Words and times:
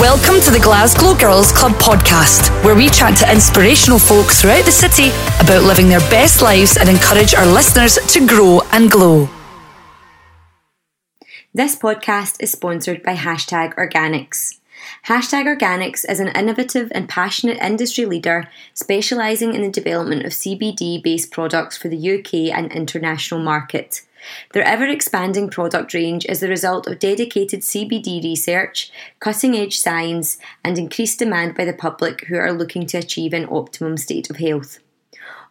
Welcome 0.00 0.40
to 0.40 0.50
the 0.50 0.58
Glasgow 0.60 1.14
Girls 1.14 1.52
Club 1.52 1.70
podcast, 1.74 2.50
where 2.64 2.74
we 2.74 2.88
chat 2.88 3.16
to 3.18 3.30
inspirational 3.30 4.00
folk 4.00 4.26
throughout 4.26 4.64
the 4.64 4.72
city 4.72 5.10
about 5.40 5.62
living 5.62 5.88
their 5.88 6.00
best 6.10 6.42
lives 6.42 6.76
and 6.76 6.88
encourage 6.88 7.32
our 7.32 7.46
listeners 7.46 7.96
to 8.08 8.26
grow 8.26 8.60
and 8.72 8.90
glow. 8.90 9.28
This 11.52 11.76
podcast 11.76 12.38
is 12.40 12.50
sponsored 12.50 13.04
by 13.04 13.14
Hashtag 13.14 13.76
Organics. 13.76 14.58
Hashtag 15.06 15.44
Organics 15.44 16.04
is 16.08 16.18
an 16.18 16.28
innovative 16.28 16.90
and 16.92 17.08
passionate 17.08 17.58
industry 17.58 18.04
leader 18.04 18.48
specialising 18.72 19.54
in 19.54 19.62
the 19.62 19.70
development 19.70 20.24
of 20.24 20.32
CBD 20.32 21.00
based 21.00 21.30
products 21.30 21.76
for 21.76 21.86
the 21.86 22.18
UK 22.18 22.52
and 22.52 22.72
international 22.72 23.38
market. 23.38 24.02
Their 24.52 24.64
ever 24.64 24.86
expanding 24.86 25.50
product 25.50 25.94
range 25.94 26.24
is 26.26 26.40
the 26.40 26.48
result 26.48 26.86
of 26.86 26.98
dedicated 26.98 27.60
CBD 27.60 28.22
research, 28.22 28.90
cutting 29.20 29.56
edge 29.56 29.78
science, 29.78 30.38
and 30.64 30.78
increased 30.78 31.18
demand 31.18 31.54
by 31.54 31.64
the 31.64 31.72
public 31.72 32.24
who 32.26 32.36
are 32.36 32.52
looking 32.52 32.86
to 32.86 32.98
achieve 32.98 33.32
an 33.32 33.48
optimum 33.50 33.96
state 33.96 34.30
of 34.30 34.36
health. 34.36 34.78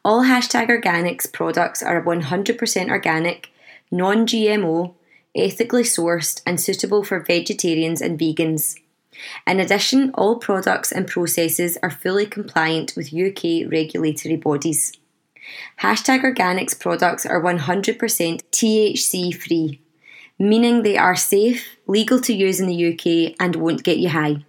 All 0.05 0.23
Hashtag 0.23 0.67
Organics 0.67 1.31
products 1.31 1.81
are 1.81 2.03
100% 2.03 2.89
organic, 2.89 3.51
non 3.91 4.25
GMO, 4.27 4.95
ethically 5.35 5.83
sourced, 5.83 6.41
and 6.45 6.59
suitable 6.59 7.03
for 7.03 7.19
vegetarians 7.19 8.01
and 8.01 8.19
vegans. 8.19 8.79
In 9.47 9.59
addition, 9.59 10.11
all 10.15 10.37
products 10.37 10.91
and 10.91 11.07
processes 11.07 11.77
are 11.83 11.91
fully 11.91 12.25
compliant 12.25 12.93
with 12.95 13.13
UK 13.13 13.69
regulatory 13.71 14.35
bodies. 14.35 14.93
Hashtag 15.81 16.23
Organics 16.23 16.79
products 16.79 17.25
are 17.25 17.41
100% 17.41 17.97
THC 18.51 19.35
free, 19.35 19.81
meaning 20.39 20.83
they 20.83 20.97
are 20.97 21.15
safe, 21.15 21.77
legal 21.87 22.19
to 22.21 22.33
use 22.33 22.59
in 22.59 22.67
the 22.67 22.93
UK, 22.93 23.35
and 23.39 23.55
won't 23.55 23.83
get 23.83 23.97
you 23.97 24.09
high. 24.09 24.45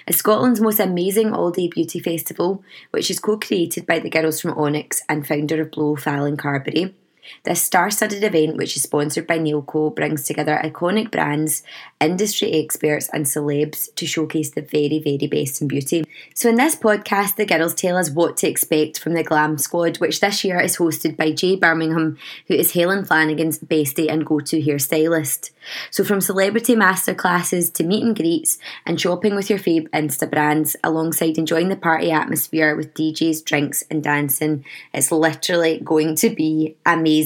is 0.08 0.18
Scotland's 0.18 0.62
most 0.62 0.80
amazing 0.80 1.34
all 1.34 1.52
day 1.52 1.68
beauty 1.68 2.00
festival, 2.00 2.64
which 2.92 3.10
is 3.12 3.20
co 3.20 3.38
created 3.38 3.86
by 3.86 4.00
the 4.00 4.10
girls 4.10 4.42
from 4.42 4.58
Onyx 4.58 5.02
and 5.08 5.28
founder 5.28 5.62
of 5.62 5.72
Blow, 5.72 5.96
Fallon 5.96 6.38
Carberry. 6.38 6.96
This 7.44 7.62
star 7.62 7.90
studded 7.90 8.24
event, 8.24 8.58
which 8.58 8.76
is 8.76 8.84
sponsored 8.84 9.28
by 9.28 9.40
Nailco, 9.40 9.96
brings 9.96 10.24
together 10.24 10.60
iconic 10.64 11.12
brands, 11.12 11.64
industry 12.00 12.52
experts, 12.54 13.10
and 13.14 13.26
celebs 13.26 13.94
to 13.96 14.06
showcase 14.06 14.52
the 14.52 14.62
very, 14.62 15.00
very 15.00 15.28
best 15.28 15.62
in 15.62 15.68
beauty. 15.68 16.04
So, 16.34 16.50
in 16.50 16.56
this 16.56 16.76
podcast, 16.76 17.36
the 17.36 17.46
girls 17.46 17.74
tell 17.74 17.98
us 17.98 18.10
what 18.10 18.38
to 18.38 18.48
expect 18.48 19.00
from 19.00 19.14
the 19.14 19.24
Glam 19.24 19.58
Squad, 19.58 19.98
which 19.98 20.20
this 20.20 20.44
year 20.44 20.60
is 20.60 20.78
hosted 20.78 21.18
by 21.18 21.32
Jay 21.32 21.56
Birmingham, 21.56 22.18
who 22.48 22.54
is 22.54 22.74
Helen 22.74 23.06
Flanagan's 23.06 23.60
bestie 23.60 24.12
and 24.12 24.26
go 24.26 24.40
to 24.40 24.62
hairstylist. 24.62 25.52
So, 25.92 26.04
from 26.04 26.22
celebrity 26.22 26.76
masterclasses 26.76 27.74
to 27.74 27.84
meet 27.84 28.04
and 28.04 28.16
greets 28.16 28.58
and 28.86 29.00
shopping 29.00 29.36
with 29.36 29.50
your 29.50 29.60
fave 29.60 29.90
Insta 29.90 30.30
brands, 30.30 30.76
alongside 30.84 31.38
enjoying 31.38 31.70
the 31.70 31.76
party 31.76 32.12
atmosphere 32.12 32.76
with 32.76 32.94
DJs, 32.94 33.44
drinks, 33.44 33.84
and 33.90 34.04
dancing, 34.04 34.64
it's 34.94 35.12
literally 35.12 35.82
going 35.84 36.16
to 36.16 36.30
be 36.30 36.76
amazing. 36.86 37.17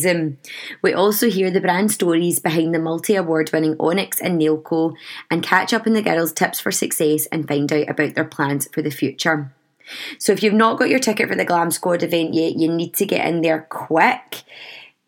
We 0.81 0.93
also 0.93 1.29
hear 1.29 1.51
the 1.51 1.61
brand 1.61 1.91
stories 1.91 2.39
behind 2.39 2.73
the 2.73 2.79
multi 2.79 3.15
award 3.15 3.51
winning 3.51 3.75
Onyx 3.79 4.19
and 4.19 4.39
Nailco 4.39 4.95
and 5.29 5.43
catch 5.43 5.73
up 5.73 5.87
on 5.87 5.93
the 5.93 6.01
girls' 6.01 6.33
tips 6.33 6.59
for 6.59 6.71
success 6.71 7.25
and 7.27 7.47
find 7.47 7.71
out 7.71 7.89
about 7.89 8.15
their 8.15 8.25
plans 8.25 8.67
for 8.73 8.81
the 8.81 8.91
future. 8.91 9.53
So, 10.19 10.31
if 10.31 10.41
you've 10.41 10.53
not 10.53 10.79
got 10.79 10.89
your 10.89 10.99
ticket 10.99 11.27
for 11.27 11.35
the 11.35 11.43
Glam 11.43 11.71
Squad 11.71 12.03
event 12.03 12.33
yet, 12.33 12.55
you 12.55 12.71
need 12.71 12.93
to 12.95 13.05
get 13.05 13.27
in 13.27 13.41
there 13.41 13.67
quick 13.69 14.43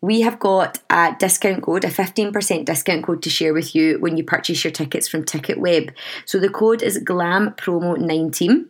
we 0.04 0.20
have 0.20 0.38
got 0.38 0.80
a 0.90 1.16
discount 1.18 1.62
code, 1.62 1.82
a 1.82 1.88
15% 1.88 2.66
discount 2.66 3.06
code 3.06 3.22
to 3.22 3.30
share 3.30 3.54
with 3.54 3.74
you 3.74 3.98
when 4.00 4.18
you 4.18 4.22
purchase 4.22 4.62
your 4.62 4.70
tickets 4.70 5.08
from 5.08 5.24
TicketWeb. 5.24 5.94
So 6.26 6.38
the 6.38 6.50
code 6.50 6.82
is 6.82 7.02
GLAMPROMO19 7.02 8.66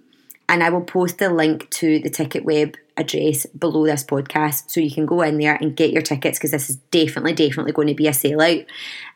and 0.49 0.63
I 0.63 0.71
will 0.71 0.83
post 0.83 1.19
the 1.19 1.31
link 1.31 1.69
to 1.71 1.99
the 1.99 2.09
TicketWeb 2.09 2.77
address 2.97 3.47
below 3.47 3.84
this 3.87 4.05
podcast 4.05 4.71
so 4.71 4.81
you 4.81 4.91
can 4.91 5.06
go 5.06 5.22
in 5.22 5.38
there 5.38 5.56
and 5.56 5.77
get 5.77 5.93
your 5.93 6.03
tickets 6.03 6.38
because 6.38 6.53
this 6.53 6.71
is 6.71 6.77
definitely, 6.91 7.32
definitely 7.32 7.72
going 7.72 7.88
to 7.88 7.94
be 7.94 8.06
a 8.06 8.12
sellout. 8.12 8.66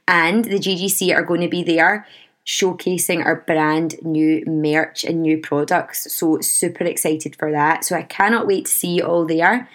And 0.07 0.45
the 0.45 0.59
GGC 0.59 1.15
are 1.15 1.23
going 1.23 1.43
to 1.43 1.49
be 1.49 1.63
there 1.63 2.07
showcasing 2.49 3.25
our 3.25 3.37
brand 3.47 4.03
new 4.03 4.43
merch 4.47 5.05
and 5.05 5.21
new 5.21 5.39
products. 5.39 6.13
So 6.13 6.41
super 6.41 6.85
excited 6.85 7.37
for 7.37 7.53
that. 7.53 7.85
So 7.85 7.95
I 7.95 8.03
cannot 8.03 8.47
wait 8.47 8.65
to 8.65 8.71
see 8.71 8.95
you 8.95 9.05
all 9.05 9.27
there. 9.27 9.69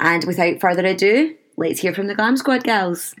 And 0.00 0.24
without 0.24 0.60
further 0.60 0.84
ado, 0.84 1.36
let's 1.56 1.80
hear 1.80 1.94
from 1.94 2.08
the 2.08 2.16
Glam 2.16 2.36
Squad 2.36 2.64
girls. 2.64 3.14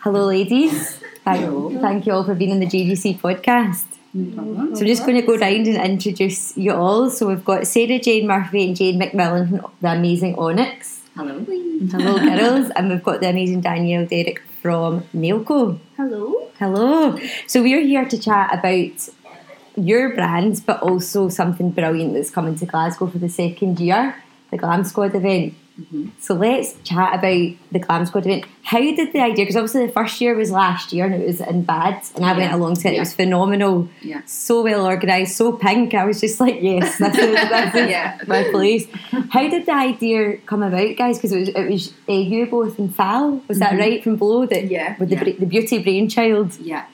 Hello, 0.00 0.26
ladies. 0.26 1.00
Thank, 1.24 1.44
Hello. 1.44 1.78
thank 1.80 2.06
you 2.06 2.14
all 2.14 2.24
for 2.24 2.34
being 2.34 2.50
in 2.50 2.60
the 2.60 2.66
GGC 2.66 3.20
podcast. 3.20 3.84
No 4.12 4.74
so 4.74 4.80
I'm 4.80 4.86
just 4.86 5.06
going 5.06 5.20
to 5.20 5.26
go 5.26 5.36
round 5.36 5.66
and 5.68 5.76
introduce 5.76 6.56
you 6.56 6.72
all. 6.72 7.10
So 7.10 7.28
we've 7.28 7.44
got 7.44 7.66
Sarah 7.66 7.98
Jane 7.98 8.26
Murphy 8.26 8.66
and 8.66 8.76
Jane 8.76 9.00
McMillan 9.00 9.48
from 9.48 9.72
the 9.80 9.92
amazing 9.92 10.34
Onyx. 10.36 11.02
Hello. 11.14 11.44
Hello, 11.44 12.18
girls. 12.18 12.70
And 12.74 12.90
we've 12.90 13.02
got 13.02 13.20
the 13.20 13.28
amazing 13.28 13.60
Danielle 13.60 14.06
Derrick 14.06 14.42
from 14.62 15.02
Nailco. 15.14 15.78
Hello. 15.96 16.50
Hello. 16.58 17.18
So 17.46 17.62
we're 17.62 17.82
here 17.82 18.04
to 18.04 18.18
chat 18.18 18.52
about 18.52 19.08
your 19.76 20.14
brands, 20.14 20.60
but 20.60 20.82
also 20.82 21.28
something 21.28 21.70
brilliant 21.70 22.14
that's 22.14 22.30
coming 22.30 22.56
to 22.56 22.66
Glasgow 22.66 23.06
for 23.06 23.18
the 23.18 23.28
second 23.28 23.78
year, 23.78 24.16
the 24.50 24.58
Glam 24.58 24.84
Squad 24.84 25.14
event. 25.14 25.54
Mm-hmm. 25.78 26.08
So 26.18 26.34
let's 26.34 26.74
chat 26.82 27.14
about 27.14 27.56
the 27.72 27.78
Glam 27.78 28.04
Squad 28.06 28.26
event. 28.26 28.44
How 28.62 28.80
did 28.80 29.12
the 29.12 29.20
idea? 29.20 29.44
Because 29.44 29.56
obviously 29.56 29.86
the 29.86 29.92
first 29.92 30.20
year 30.20 30.34
was 30.34 30.50
last 30.50 30.92
year 30.92 31.06
and 31.06 31.14
it 31.14 31.26
was 31.26 31.40
in 31.40 31.62
bad, 31.62 32.02
and 32.14 32.24
I 32.24 32.32
yeah. 32.32 32.36
went 32.38 32.52
along 32.52 32.74
to 32.76 32.88
it. 32.88 32.92
Yeah. 32.92 32.96
It 32.98 33.00
was 33.00 33.14
phenomenal. 33.14 33.88
Yeah. 34.02 34.22
So 34.26 34.62
well 34.62 34.86
organised, 34.86 35.36
so 35.36 35.52
pink. 35.52 35.94
I 35.94 36.04
was 36.04 36.20
just 36.20 36.40
like, 36.40 36.60
yes, 36.60 36.98
this 36.98 37.16
is, 37.16 37.34
this 37.34 37.74
is 37.74 37.90
yeah. 37.90 38.18
my 38.26 38.44
place. 38.50 38.86
How 39.30 39.48
did 39.48 39.66
the 39.66 39.74
idea 39.74 40.36
come 40.38 40.62
about, 40.62 40.96
guys? 40.96 41.18
Because 41.18 41.32
it 41.32 41.38
was 41.40 41.48
it 41.48 41.70
was 41.70 41.92
uh, 42.08 42.12
you 42.12 42.46
both 42.46 42.78
and 42.78 42.94
Fal. 42.94 43.30
Was 43.30 43.58
mm-hmm. 43.58 43.58
that 43.58 43.78
right 43.78 44.02
from 44.04 44.16
Blow? 44.16 44.46
That 44.46 44.70
yeah. 44.70 44.96
With 44.98 45.10
the 45.10 45.32
the 45.32 45.46
beauty 45.46 45.78
brainchild. 45.82 46.58
Yeah. 46.58 46.86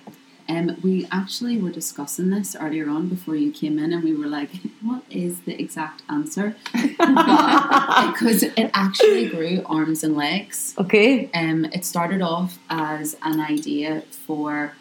Um, 0.49 0.77
we 0.83 1.07
actually 1.11 1.59
were 1.59 1.71
discussing 1.71 2.31
this 2.31 2.57
earlier 2.59 2.89
on 2.89 3.09
before 3.09 3.37
you 3.37 3.51
came 3.51 3.79
in, 3.79 3.93
and 3.93 4.05
we 4.05 4.15
were 4.15 4.27
like, 4.27 4.51
"What 4.83 5.03
is 5.11 5.41
the 5.41 5.61
exact 5.61 6.03
answer?" 6.09 6.57
because 6.73 8.43
it 8.43 8.71
actually 8.73 9.29
grew 9.29 9.63
arms 9.67 10.05
and 10.05 10.17
legs. 10.17 10.75
Okay. 10.79 11.31
Um, 11.35 11.65
it 11.67 11.85
started 11.85 12.23
off 12.23 12.59
as 12.71 13.17
an 13.23 13.41
idea 13.41 14.03
for 14.11 14.73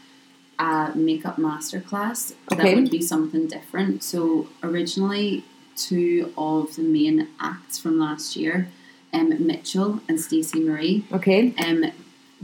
a 0.57 0.91
makeup 0.95 1.37
masterclass 1.37 2.33
okay. 2.51 2.63
that 2.63 2.75
would 2.75 2.91
be 2.91 3.01
something 3.01 3.47
different. 3.47 4.03
So 4.03 4.47
originally, 4.63 5.43
two 5.75 6.33
of 6.37 6.75
the 6.75 6.83
main 6.83 7.27
acts 7.39 7.77
from 7.77 7.99
last 7.99 8.35
year 8.35 8.69
um, 9.15 9.45
Mitchell 9.45 10.01
and 10.07 10.19
Stacey 10.19 10.59
Marie. 10.59 11.05
Okay. 11.11 11.53
Um, 11.57 11.91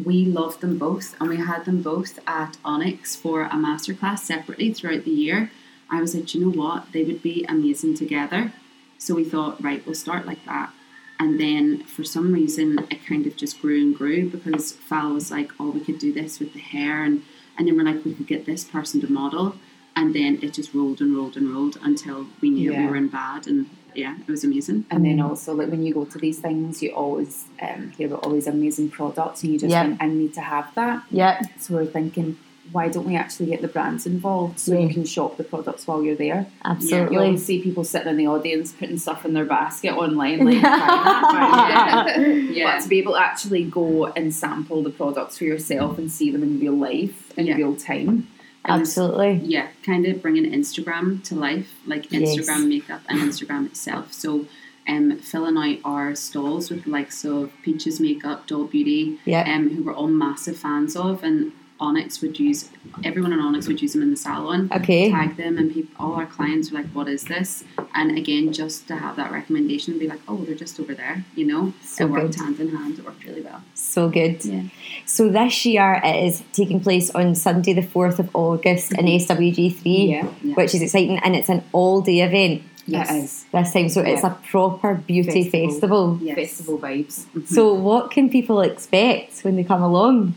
we 0.03 0.25
loved 0.25 0.61
them 0.61 0.77
both, 0.77 1.15
and 1.19 1.29
we 1.29 1.37
had 1.37 1.65
them 1.65 1.81
both 1.81 2.19
at 2.27 2.57
Onyx 2.63 3.15
for 3.15 3.43
a 3.43 3.51
masterclass 3.51 4.19
separately 4.19 4.73
throughout 4.73 5.03
the 5.05 5.11
year. 5.11 5.51
I 5.89 6.01
was 6.01 6.15
like, 6.15 6.33
you 6.33 6.41
know 6.41 6.51
what? 6.63 6.91
They 6.93 7.03
would 7.03 7.21
be 7.21 7.45
amazing 7.49 7.95
together. 7.95 8.53
So 8.97 9.15
we 9.15 9.23
thought, 9.23 9.61
right, 9.63 9.85
we'll 9.85 9.95
start 9.95 10.25
like 10.25 10.43
that. 10.45 10.71
And 11.19 11.39
then 11.39 11.83
for 11.83 12.03
some 12.03 12.31
reason, 12.33 12.79
it 12.89 13.05
kind 13.05 13.27
of 13.27 13.35
just 13.35 13.61
grew 13.61 13.79
and 13.81 13.95
grew 13.95 14.29
because 14.29 14.71
Fal 14.71 15.13
was 15.13 15.29
like, 15.29 15.51
oh, 15.59 15.69
we 15.71 15.79
could 15.81 15.99
do 15.99 16.11
this 16.13 16.39
with 16.39 16.53
the 16.53 16.59
hair. 16.59 17.03
And, 17.03 17.23
and 17.57 17.67
then 17.67 17.75
we're 17.77 17.83
like, 17.83 18.03
we 18.05 18.13
could 18.15 18.27
get 18.27 18.45
this 18.45 18.63
person 18.63 19.01
to 19.01 19.11
model. 19.11 19.55
And 19.95 20.15
then 20.15 20.39
it 20.41 20.53
just 20.53 20.73
rolled 20.73 21.01
and 21.01 21.15
rolled 21.15 21.35
and 21.37 21.53
rolled 21.53 21.77
until 21.83 22.27
we 22.41 22.49
knew 22.49 22.71
Yeah. 22.71 22.81
we 22.81 22.87
were 22.87 22.95
in 22.95 23.09
bad. 23.09 23.45
And 23.45 23.69
yeah, 23.95 24.15
it 24.19 24.27
was 24.27 24.43
amazing. 24.43 24.85
And 24.91 25.05
then 25.05 25.19
also, 25.19 25.53
like 25.53 25.69
when 25.69 25.83
you 25.83 25.93
go 25.93 26.05
to 26.05 26.17
these 26.17 26.39
things, 26.39 26.81
you 26.81 26.91
always 26.91 27.45
um, 27.61 27.91
hear 27.97 28.07
about 28.07 28.23
all 28.25 28.31
these 28.31 28.47
amazing 28.47 28.89
products, 28.89 29.43
and 29.43 29.51
you 29.53 29.59
just 29.59 29.71
Yeah. 29.71 29.83
think, 29.87 30.01
I 30.01 30.07
need 30.07 30.33
to 30.35 30.41
have 30.41 30.73
that. 30.75 31.03
Yeah. 31.11 31.41
So 31.59 31.75
we're 31.75 31.85
thinking, 31.85 32.37
why 32.71 32.87
don't 32.87 33.05
we 33.05 33.17
actually 33.17 33.47
get 33.47 33.61
the 33.61 33.67
brands 33.67 34.05
involved 34.05 34.57
so 34.59 34.71
Yeah. 34.73 34.79
you 34.87 34.93
can 34.93 35.03
shop 35.03 35.35
the 35.35 35.43
products 35.43 35.87
while 35.87 36.01
you're 36.03 36.15
there? 36.15 36.45
Absolutely. 36.63 36.97
You 36.97 37.03
Absolutely. 37.03 37.17
always 37.17 37.45
see 37.45 37.61
people 37.61 37.83
sitting 37.83 38.07
in 38.07 38.15
the 38.17 38.27
audience 38.27 38.71
putting 38.71 38.97
stuff 38.97 39.25
in 39.25 39.33
their 39.33 39.43
basket 39.45 39.93
online, 39.93 40.39
like 40.45 40.61
trying 40.61 41.51
that, 41.51 42.03
but, 42.15 42.55
Yeah. 42.55 42.75
But 42.77 42.83
to 42.83 42.89
be 42.89 42.99
able 42.99 43.13
to 43.13 43.19
actually 43.21 43.65
go 43.65 44.05
and 44.07 44.33
sample 44.33 44.83
the 44.83 44.89
products 44.89 45.37
for 45.37 45.43
yourself 45.43 45.97
and 45.97 46.09
see 46.11 46.31
them 46.31 46.43
in 46.43 46.59
real 46.59 46.73
life 46.73 47.33
in 47.37 47.47
Yeah. 47.47 47.55
real 47.55 47.75
time. 47.75 48.27
And 48.63 48.81
Absolutely. 48.81 49.41
yeah, 49.43 49.67
kind 49.83 50.05
of 50.05 50.21
bringing 50.21 50.45
Instagram 50.51 51.23
to 51.25 51.35
life, 51.35 51.73
like 51.87 52.11
Yes. 52.11 52.37
Instagram 52.37 52.67
makeup 52.67 53.01
and 53.09 53.19
Instagram 53.19 53.65
itself. 53.65 54.13
So, 54.13 54.45
um, 54.87 55.17
filling 55.17 55.57
out 55.57 55.79
our 55.83 56.13
stalls 56.15 56.69
with 56.69 56.83
the 56.83 56.91
likes 56.91 57.23
of 57.25 57.51
Peaches 57.63 57.99
Makeup, 57.99 58.45
Doll 58.47 58.65
Beauty, 58.65 59.17
Yeah. 59.25 59.51
um, 59.51 59.69
who 59.69 59.83
we're 59.83 59.93
all 59.95 60.07
massive 60.07 60.57
fans 60.57 60.95
of, 60.95 61.23
and 61.23 61.51
Onyx 61.81 62.21
would 62.21 62.39
use 62.39 62.69
everyone 63.03 63.33
in 63.33 63.39
Onyx 63.39 63.67
would 63.67 63.81
use 63.81 63.93
them 63.93 64.01
in 64.01 64.11
the 64.11 64.17
salon. 64.17 64.69
Okay. 64.71 65.11
Tag 65.11 65.35
them, 65.35 65.57
and 65.57 65.73
people, 65.73 65.93
all 65.99 66.13
our 66.13 66.25
clients 66.25 66.71
were 66.71 66.77
like, 66.79 66.89
"What 66.91 67.07
is 67.07 67.23
this?" 67.23 67.63
And 67.93 68.17
again, 68.17 68.53
just 68.53 68.87
to 68.89 68.95
have 68.95 69.15
that 69.15 69.31
recommendation, 69.31 69.93
and 69.93 69.99
be 69.99 70.07
like, 70.07 70.21
"Oh, 70.27 70.37
they're 70.37 70.55
just 70.55 70.79
over 70.79 70.93
there," 70.93 71.25
you 71.35 71.45
know. 71.45 71.73
So 71.83 72.05
it 72.05 72.11
worked 72.11 72.37
good. 72.37 72.41
hand 72.41 72.59
in 72.59 72.69
hand. 72.75 72.99
It 72.99 73.05
worked 73.05 73.23
really 73.25 73.41
well. 73.41 73.61
So 73.73 74.09
good. 74.09 74.45
Yeah. 74.45 74.63
So 75.05 75.29
this 75.29 75.65
year 75.65 75.99
it 76.03 76.23
is 76.27 76.43
taking 76.53 76.79
place 76.79 77.09
on 77.11 77.35
Sunday, 77.35 77.73
the 77.73 77.81
4th 77.81 78.19
of 78.19 78.29
August 78.35 78.93
in 78.93 79.05
mm-hmm. 79.05 79.33
SWG3, 79.33 80.09
Yeah. 80.09 80.27
Yeah. 80.43 80.53
which 80.55 80.73
is 80.75 80.81
exciting. 80.81 81.17
And 81.19 81.35
it's 81.35 81.49
an 81.49 81.63
all 81.73 82.01
day 82.01 82.21
event 82.21 82.63
Yes. 82.87 83.11
It 83.11 83.15
is. 83.23 83.45
this 83.51 83.73
time. 83.73 83.89
So 83.89 84.01
it's 84.01 84.23
a 84.23 84.37
proper 84.49 84.95
beauty 84.95 85.43
Festival. 85.43 85.69
festival. 85.69 86.19
Yes. 86.21 86.35
Festival 86.35 86.79
vibes. 86.79 87.25
So, 87.47 87.73
mm-hmm. 87.73 87.83
what 87.83 88.11
can 88.11 88.29
people 88.29 88.61
expect 88.61 89.41
when 89.41 89.55
they 89.55 89.63
come 89.63 89.83
along? 89.83 90.33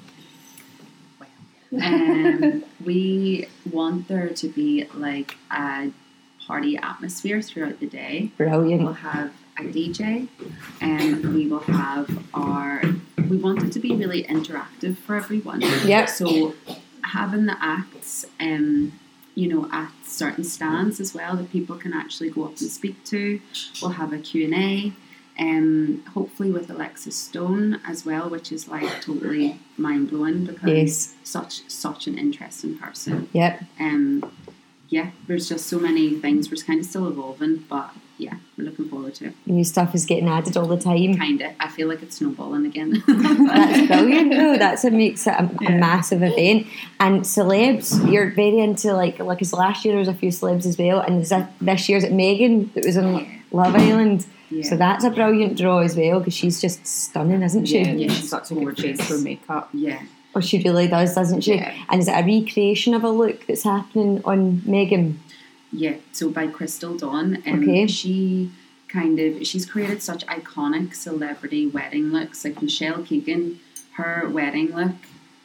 Um, 1.82 2.64
we 2.84 3.48
want 3.70 4.08
there 4.08 4.28
to 4.28 4.48
be 4.48 4.86
like 4.94 5.36
a 5.50 5.90
party 6.46 6.76
atmosphere 6.76 7.40
throughout 7.42 7.80
the 7.80 7.86
day. 7.86 8.30
Brilliant. 8.36 8.82
We'll 8.82 8.92
have 8.92 9.32
a 9.58 9.62
DJ, 9.62 10.28
and 10.80 11.34
we 11.34 11.46
will 11.46 11.60
have 11.60 12.24
our. 12.34 12.82
We 13.28 13.36
want 13.38 13.62
it 13.62 13.72
to 13.72 13.80
be 13.80 13.94
really 13.94 14.24
interactive 14.24 14.96
for 14.96 15.16
everyone. 15.16 15.60
Yep. 15.60 16.08
So 16.08 16.54
having 17.04 17.46
the 17.46 17.56
acts, 17.60 18.26
um, 18.40 18.98
you 19.34 19.48
know, 19.48 19.68
at 19.72 19.92
certain 20.04 20.44
stands 20.44 21.00
as 21.00 21.14
well 21.14 21.36
that 21.36 21.50
people 21.50 21.76
can 21.76 21.92
actually 21.92 22.30
go 22.30 22.44
up 22.44 22.60
and 22.60 22.70
speak 22.70 23.02
to. 23.04 23.40
We'll 23.80 23.92
have 23.92 24.12
a 24.12 24.18
Q 24.18 24.44
and 24.44 24.54
A. 24.54 24.92
Um, 25.38 26.04
hopefully 26.14 26.52
with 26.52 26.70
Alexis 26.70 27.16
Stone 27.16 27.80
as 27.86 28.06
well, 28.06 28.28
which 28.30 28.52
is 28.52 28.68
like 28.68 29.00
totally 29.02 29.58
mind 29.76 30.10
blowing 30.10 30.44
because 30.46 30.68
Yes. 30.68 31.14
such 31.24 31.68
such 31.68 32.06
an 32.06 32.16
interesting 32.18 32.78
person. 32.78 33.28
Yep. 33.32 33.64
Um, 33.80 34.30
yeah, 34.88 35.10
there's 35.26 35.48
just 35.48 35.66
so 35.66 35.80
many 35.80 36.14
things. 36.20 36.50
We're 36.50 36.62
kind 36.64 36.78
of 36.78 36.86
still 36.86 37.08
evolving, 37.08 37.64
but 37.68 37.90
yeah, 38.16 38.34
we're 38.56 38.66
looking 38.66 38.88
forward 38.88 39.14
to 39.16 39.26
it. 39.26 39.34
New 39.46 39.64
stuff 39.64 39.92
is 39.92 40.06
getting 40.06 40.28
added 40.28 40.56
all 40.56 40.68
the 40.68 40.78
time. 40.78 41.16
Kind 41.16 41.40
of. 41.40 41.50
I 41.58 41.66
feel 41.68 41.88
like 41.88 42.00
it's 42.04 42.18
snowballing 42.18 42.64
again. 42.66 43.02
That's 43.08 43.88
brilliant. 43.88 44.28
No, 44.30 44.56
that's 44.56 44.84
what 44.84 44.92
makes 44.92 45.26
it 45.26 45.30
a, 45.30 45.42
a 45.42 45.50
Yeah. 45.62 45.78
massive 45.78 46.22
event. 46.22 46.68
And 47.00 47.22
celebs, 47.22 48.08
you're 48.12 48.30
very 48.30 48.60
into 48.60 48.92
like 48.94 49.18
like 49.18 49.38
because 49.38 49.52
last 49.52 49.84
year 49.84 49.94
there 49.94 49.98
was 49.98 50.06
a 50.06 50.14
few 50.14 50.28
celebs 50.30 50.64
as 50.64 50.78
well, 50.78 51.00
and 51.00 51.20
this- 51.24 51.32
this 51.60 51.88
year's 51.88 52.04
at 52.04 52.12
Megan 52.12 52.70
that 52.74 52.84
was 52.84 52.96
on 52.96 53.26
Love 53.54 53.74
Island. 53.74 54.26
Yeah. 54.50 54.62
So 54.68 54.76
that's 54.76 55.04
a 55.04 55.10
brilliant 55.10 55.56
draw 55.56 55.78
as 55.78 55.96
well 55.96 56.18
because 56.20 56.34
she's 56.34 56.60
just 56.60 56.86
stunning, 56.86 57.42
isn't 57.42 57.66
she? 57.66 57.78
Yeah, 57.80 57.92
Yeah, 57.92 58.08
she's 58.08 58.18
she's 58.20 58.30
such 58.30 58.50
a 58.50 58.54
gorgeous. 58.54 59.00
for 59.08 59.18
makeup. 59.18 59.68
yeah. 59.72 60.02
Or 60.34 60.42
she 60.42 60.60
really 60.62 60.88
does, 60.88 61.14
doesn't 61.14 61.42
she? 61.42 61.54
Yeah. 61.54 61.72
And 61.88 62.00
is 62.00 62.08
it 62.08 62.12
a 62.12 62.22
recreation 62.24 62.92
of 62.94 63.04
a 63.04 63.08
look 63.08 63.46
that's 63.46 63.62
happening 63.62 64.20
on 64.24 64.62
Megan? 64.66 65.20
Yeah, 65.72 65.94
so 66.12 66.28
by 66.30 66.48
Crystal 66.48 66.96
Dawn, 66.96 67.42
um, 67.46 67.62
Okay. 67.62 67.86
she 67.86 68.50
kind 68.88 69.18
of 69.18 69.44
she's 69.46 69.64
created 69.66 70.02
such 70.02 70.24
iconic 70.26 70.94
celebrity 70.94 71.66
wedding 71.66 72.06
looks. 72.12 72.44
Like 72.44 72.60
Michelle 72.62 73.02
Keegan, 73.02 73.60
her 73.92 74.28
wedding 74.28 74.74
look, 74.74 74.94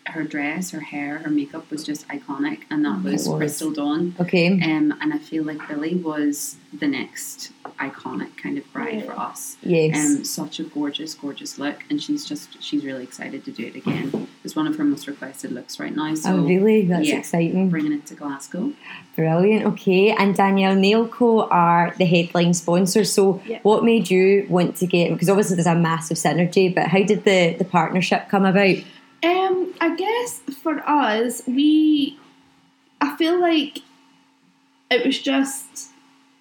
her 0.09 0.23
dress, 0.23 0.71
her 0.71 0.79
hair, 0.79 1.19
her 1.19 1.29
makeup 1.29 1.69
was 1.69 1.83
just 1.83 2.07
iconic, 2.07 2.61
and 2.69 2.85
that 2.85 3.03
was, 3.03 3.27
was. 3.27 3.37
Crystal 3.37 3.71
Dawn. 3.71 4.15
Okay. 4.19 4.47
Um, 4.53 4.93
and 5.01 5.13
I 5.13 5.17
feel 5.17 5.43
like 5.43 5.65
Billie 5.67 5.95
was 5.95 6.57
the 6.73 6.87
next 6.87 7.51
iconic 7.79 8.35
kind 8.37 8.57
of 8.57 8.71
bride 8.73 9.05
for 9.05 9.13
us. 9.13 9.57
Yes. 9.61 9.95
Um, 9.97 10.23
such 10.23 10.59
a 10.59 10.63
gorgeous, 10.63 11.13
gorgeous 11.15 11.57
look, 11.57 11.83
and 11.89 12.01
she's 12.01 12.25
just 12.25 12.61
she's 12.61 12.83
really 12.85 13.03
excited 13.03 13.45
to 13.45 13.51
do 13.51 13.65
it 13.65 13.75
again. 13.75 14.27
It's 14.43 14.55
one 14.55 14.67
of 14.67 14.77
her 14.77 14.83
most 14.83 15.07
requested 15.07 15.51
looks 15.51 15.79
right 15.79 15.95
now. 15.95 16.13
So 16.15 16.31
oh, 16.31 16.45
really? 16.45 16.85
That's 16.85 17.07
yeah, 17.07 17.17
exciting. 17.17 17.69
bringing 17.69 17.93
it 17.93 18.05
to 18.07 18.15
Glasgow. 18.15 18.73
Brilliant. 19.15 19.65
Okay. 19.65 20.11
And 20.11 20.35
Danielle 20.35 20.75
Nailco 20.75 21.47
are 21.51 21.93
the 21.97 22.05
headline 22.05 22.53
sponsors. 22.53 23.11
So, 23.13 23.41
Yeah. 23.45 23.59
what 23.63 23.83
made 23.83 24.09
you 24.09 24.45
want 24.49 24.77
to 24.77 24.87
get? 24.87 25.11
Because 25.11 25.29
obviously 25.29 25.55
there's 25.55 25.67
a 25.67 25.75
massive 25.75 26.17
synergy, 26.17 26.73
but 26.73 26.87
how 26.87 27.03
did 27.03 27.23
the 27.25 27.55
the 27.57 27.65
partnership 27.65 28.29
come 28.29 28.45
about? 28.45 28.77
Um, 29.23 29.73
I 29.81 29.95
guess 29.95 30.39
for 30.61 30.79
us, 30.87 31.43
we, 31.45 32.17
I 33.01 33.15
feel 33.17 33.39
like 33.39 33.79
it 34.89 35.05
was 35.05 35.19
just 35.19 35.89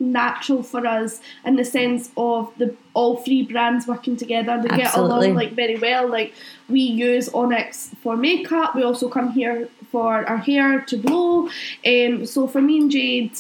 natural 0.01 0.63
for 0.63 0.87
us 0.87 1.21
in 1.45 1.57
the 1.57 1.65
sense 1.65 2.11
of 2.17 2.53
the 2.57 2.75
all 2.95 3.17
three 3.17 3.43
brands 3.43 3.87
working 3.87 4.17
together. 4.17 4.61
They 4.63 4.77
get 4.77 4.97
along 4.97 5.35
like 5.35 5.53
very 5.53 5.77
well. 5.77 6.09
Like 6.09 6.35
we 6.69 6.81
use 6.81 7.29
Onyx 7.31 7.91
for 8.03 8.17
makeup. 8.17 8.75
We 8.75 8.83
also 8.83 9.09
come 9.09 9.33
here 9.33 9.69
for 9.91 10.25
our 10.29 10.37
hair 10.39 10.81
to 10.83 10.97
blow. 10.97 11.49
Um, 11.85 12.27
so 12.27 12.47
for 12.47 12.61
me 12.61 12.79
and 12.79 12.91
Jade. 12.91 13.37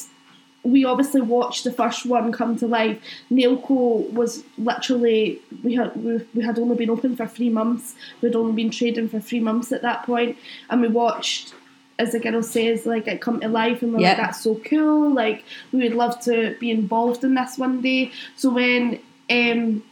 We 0.65 0.85
obviously 0.85 1.21
watched 1.21 1.65
the 1.65 1.73
first 1.73 2.05
one 2.05 2.33
come 2.33 2.57
to 2.57 2.67
life. 2.67 2.99
Nailco 3.31 4.11
was 4.12 4.45
literally 4.59 5.41
we 5.62 5.75
had 5.75 5.95
we, 5.97 6.19
we 6.35 6.43
had 6.43 6.59
only 6.59 6.77
been 6.77 6.91
open 6.91 7.17
for 7.17 7.27
three 7.27 7.49
months. 7.49 7.95
We'd 8.21 8.37
only 8.37 8.53
been 8.53 8.71
trading 8.71 9.09
for 9.09 9.21
three 9.21 9.41
months 9.41 9.73
at 9.73 9.83
that 9.83 10.05
point, 10.05 10.37
and 10.69 10.81
we 10.83 10.88
watched 10.88 11.55
as 12.00 12.12
the 12.12 12.21
girl 12.21 12.43
says, 12.45 12.87
like 12.87 13.09
it 13.09 13.21
come 13.21 13.41
to 13.41 13.49
life, 13.49 13.83
and 13.83 13.93
we're 13.93 14.00
Yep. 14.00 14.19
like, 14.19 14.27
that's 14.27 14.43
so 14.43 14.55
cool. 14.57 15.12
Like 15.12 15.45
we 15.73 15.81
would 15.83 15.95
love 15.95 16.21
to 16.23 16.57
be 16.61 16.71
involved 16.71 17.25
in 17.25 17.35
this 17.35 17.59
one 17.59 17.81
day. 17.81 18.12
So 18.37 18.50
when 18.50 19.00
um, 19.31 19.83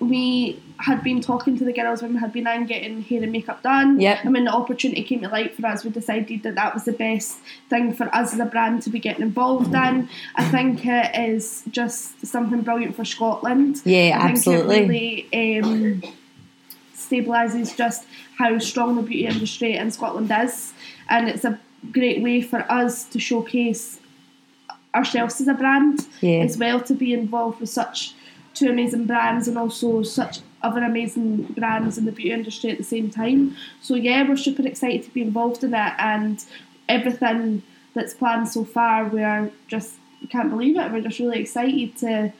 we 0.00 0.60
had 0.78 1.02
been 1.04 1.20
talking 1.20 1.56
to 1.58 1.64
the 1.64 1.72
girls 1.72 2.02
when 2.02 2.12
we 2.14 2.18
had 2.18 2.32
been 2.32 2.46
in 2.46 2.66
getting 2.66 3.02
hair 3.02 3.22
and 3.22 3.32
makeup 3.32 3.62
done, 3.62 4.00
Yep. 4.00 4.18
and 4.24 4.32
when 4.34 4.44
the 4.44 4.52
opportunity 4.52 5.02
came 5.02 5.20
to 5.22 5.28
light 5.28 5.54
for 5.54 5.66
us, 5.66 5.84
we 5.84 5.90
decided 5.90 6.42
that 6.42 6.54
that 6.56 6.74
was 6.74 6.84
the 6.84 6.92
best 6.92 7.38
thing 7.70 7.92
for 7.94 8.12
us 8.14 8.32
as 8.34 8.40
a 8.40 8.44
brand 8.46 8.82
to 8.82 8.90
be 8.90 8.98
getting 8.98 9.22
involved 9.22 9.72
in. 9.74 10.08
I 10.34 10.44
think 10.50 10.84
it 10.84 11.14
is 11.16 11.62
just 11.70 12.26
something 12.26 12.62
brilliant 12.62 12.96
for 12.96 13.04
Scotland. 13.04 13.80
Yeah, 13.84 14.18
I 14.20 14.28
absolutely. 14.28 14.76
think 14.88 15.28
it 15.32 15.64
really 15.64 16.02
um, 16.02 16.02
stabilises 16.94 17.76
just 17.76 18.06
how 18.38 18.58
strong 18.58 18.96
the 18.96 19.02
beauty 19.02 19.26
industry 19.26 19.76
in 19.76 19.90
Scotland 19.90 20.32
is, 20.42 20.72
and 21.08 21.28
it's 21.28 21.44
a 21.44 21.58
great 21.92 22.22
way 22.22 22.40
for 22.42 22.60
us 22.70 23.04
to 23.04 23.18
showcase 23.18 24.00
ourselves 24.94 25.40
as 25.40 25.46
a 25.48 25.54
brand 25.54 26.06
Yeah. 26.20 26.40
as 26.40 26.56
well 26.58 26.80
to 26.80 26.94
be 26.94 27.12
involved 27.12 27.60
with 27.60 27.68
such 27.68 28.14
two 28.56 28.68
amazing 28.68 29.06
brands 29.06 29.46
and 29.46 29.56
also 29.56 30.02
such 30.02 30.40
other 30.62 30.82
amazing 30.82 31.42
brands 31.58 31.98
in 31.98 32.06
the 32.06 32.12
beauty 32.12 32.32
industry 32.32 32.70
at 32.70 32.78
the 32.78 32.84
same 32.84 33.10
time. 33.10 33.56
So 33.80 33.94
yeah, 33.94 34.28
we're 34.28 34.36
super 34.36 34.66
excited 34.66 35.04
to 35.04 35.10
be 35.10 35.22
involved 35.22 35.62
in 35.62 35.74
it 35.74 35.92
and 35.98 36.44
everything 36.88 37.62
that's 37.94 38.14
planned 38.14 38.48
so 38.48 38.64
far. 38.64 39.04
We're 39.04 39.50
just 39.68 39.94
can't 40.30 40.50
believe 40.50 40.76
it. 40.76 40.90
We're 40.90 41.02
just 41.02 41.18
really 41.18 41.40
excited 41.40 41.96
to 41.98 42.32